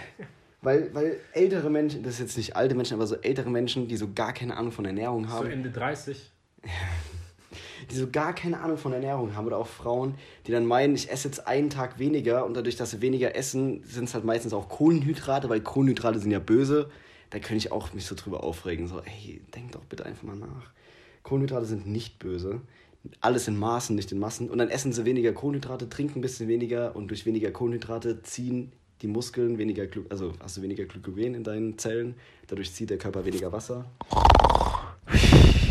[0.62, 3.96] weil, weil ältere Menschen, das ist jetzt nicht alte Menschen, aber so ältere Menschen, die
[3.96, 5.46] so gar keine Ahnung von Ernährung haben.
[5.46, 6.30] So Ende 30.
[7.90, 9.46] die so gar keine Ahnung von Ernährung haben.
[9.46, 10.14] Oder auch Frauen,
[10.46, 13.82] die dann meinen, ich esse jetzt einen Tag weniger und dadurch, dass sie weniger essen,
[13.84, 16.90] sind es halt meistens auch Kohlenhydrate, weil Kohlenhydrate sind ja böse.
[17.30, 18.88] Da könnte ich auch mich so drüber aufregen.
[18.88, 20.70] So, ey, denk doch bitte einfach mal nach.
[21.28, 22.62] Kohlenhydrate sind nicht böse.
[23.20, 24.48] Alles in Maßen, nicht in Massen.
[24.48, 28.72] Und dann essen sie weniger Kohlenhydrate, trinken ein bisschen weniger und durch weniger Kohlenhydrate ziehen
[29.02, 32.14] die Muskeln weniger, Glu also hast du weniger Glykogen in deinen Zellen.
[32.46, 33.84] Dadurch zieht der Körper weniger Wasser.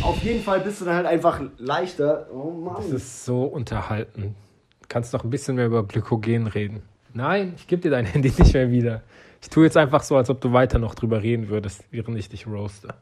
[0.04, 2.30] Auf jeden Fall bist du dann halt einfach leichter.
[2.32, 2.76] Oh Mann.
[2.78, 4.36] Das ist so unterhalten.
[4.82, 6.84] Du kannst noch ein bisschen mehr über Glykogen reden.
[7.14, 9.02] Nein, ich gebe dir dein Handy nicht mehr wieder.
[9.42, 12.30] Ich tue jetzt einfach so, als ob du weiter noch drüber reden würdest, während ich
[12.30, 12.94] dich roaste.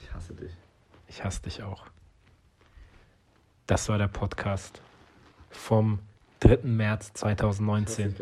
[0.00, 0.50] Ich hasse dich.
[1.10, 1.86] Ich hasse dich auch.
[3.66, 4.80] Das war der Podcast
[5.50, 5.98] vom
[6.38, 6.58] 3.
[6.62, 8.14] März 2019.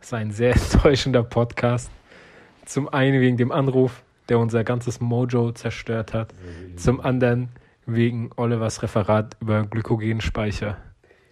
[0.00, 1.88] Es war ein sehr enttäuschender Podcast.
[2.64, 6.34] Zum einen wegen dem Anruf, der unser ganzes Mojo zerstört hat.
[6.74, 7.48] Zum anderen
[7.86, 10.78] wegen Olivers Referat über Glykogenspeicher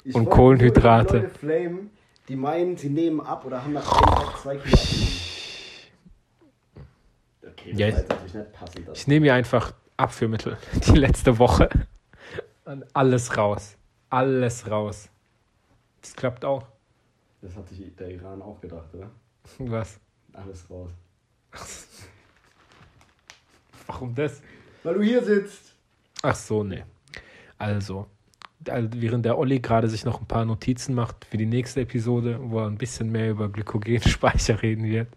[0.05, 1.23] ich und Kohlenhydrate.
[1.23, 1.91] Die, flamen,
[2.29, 4.79] die meinen, sie nehmen ab oder haben nach zwei Kilo
[7.47, 8.89] Okay, das ja, natürlich nicht passend.
[8.95, 11.69] Ich nehme mir einfach Abführmittel die letzte Woche.
[12.65, 13.77] Und alles raus.
[14.11, 15.09] alles raus.
[16.01, 16.67] Das klappt auch.
[17.43, 19.11] Das hat sich der Iran auch gedacht, oder?
[19.59, 20.01] Was?
[20.33, 20.91] Alles raus.
[23.87, 24.41] Warum das?
[24.83, 25.75] Weil du hier sitzt.
[26.23, 26.85] Ach so, nee.
[27.59, 28.07] Also,
[28.69, 32.39] also, während der Olli gerade sich noch ein paar Notizen macht für die nächste Episode,
[32.41, 35.09] wo er ein bisschen mehr über Glykogenspeicher reden wird,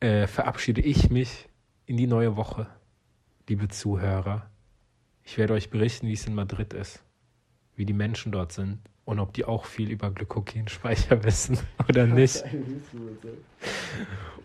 [0.00, 1.48] äh, verabschiede ich mich
[1.86, 2.66] in die neue Woche,
[3.48, 4.50] liebe Zuhörer.
[5.22, 7.02] Ich werde euch berichten, wie es in Madrid ist,
[7.76, 11.58] wie die Menschen dort sind und ob die auch viel über Glykogenspeicher wissen
[11.88, 12.44] oder nicht.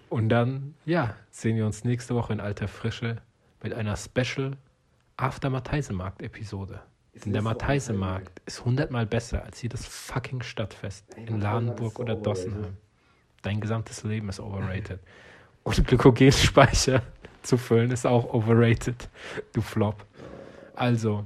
[0.10, 3.18] Und dann, ja, sehen wir uns nächste Woche in alter Frische
[3.64, 4.56] mit einer Special
[5.18, 6.82] After Matheisemarkt Episode.
[7.26, 12.78] Denn der Matheisemarkt ist hundertmal besser als jedes fucking Stadtfest in Ladenburg oder Dossenheim.
[13.42, 15.00] Dein gesamtes Leben ist overrated.
[15.64, 17.02] Und Glykogenspeicher
[17.44, 19.10] zu füllen ist auch overrated.
[19.54, 20.06] Du Flop.
[20.76, 21.26] Also,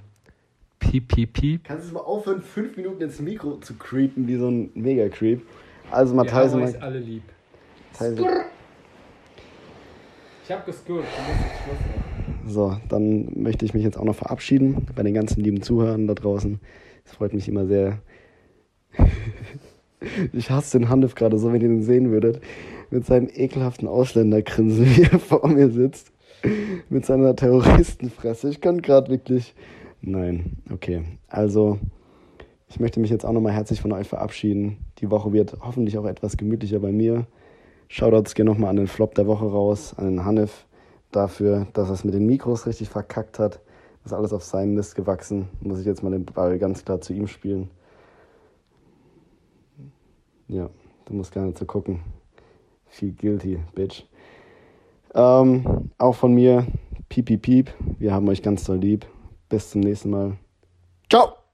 [0.80, 1.64] piep, piep, piep.
[1.64, 5.42] Kannst du mal aufhören, fünf Minuten ins Mikro zu creepen wie so ein Mega-Creep?
[5.92, 7.24] Also, Wir haben euch alle lieb.
[7.94, 8.52] Matheisemarkt.
[10.44, 11.06] Ich hab gescurt.
[11.06, 12.16] Du musst jetzt Schluss machen.
[12.48, 16.14] So, dann möchte ich mich jetzt auch noch verabschieden bei den ganzen lieben Zuhörern da
[16.14, 16.60] draußen.
[17.04, 18.00] Es freut mich immer sehr.
[20.34, 22.42] ich hasse den Hanif gerade so, wenn ihr ihn sehen würdet.
[22.90, 26.12] Mit seinem ekelhaften Ausländergrinsen, wie er vor mir sitzt.
[26.90, 28.50] Mit seiner Terroristenfresse.
[28.50, 29.56] Ich kann gerade wirklich.
[30.02, 31.04] Nein, okay.
[31.28, 31.80] Also,
[32.70, 34.78] ich möchte mich jetzt auch nochmal herzlich von euch verabschieden.
[35.00, 37.26] Die Woche wird hoffentlich auch etwas gemütlicher bei mir.
[37.88, 40.66] Shoutouts gehen nochmal an den Flop der Woche raus, an den Hanif
[41.12, 43.60] dafür, dass er es mit den Mikros richtig verkackt hat.
[44.04, 45.48] Ist alles auf seinem Mist gewachsen.
[45.62, 47.72] Muss ich jetzt mal den Ball ganz klar zu ihm spielen.
[50.48, 50.70] Ja,
[51.06, 52.02] du musst gar nicht so gucken.
[52.88, 54.06] Feel guilty, bitch.
[55.14, 56.68] Ähm, auch von mir,
[57.10, 57.74] piep, piep, piep.
[58.00, 59.06] Wir haben euch ganz doll lieb.
[59.50, 60.38] Bis zum nächsten Mal.
[61.10, 61.45] Ciao!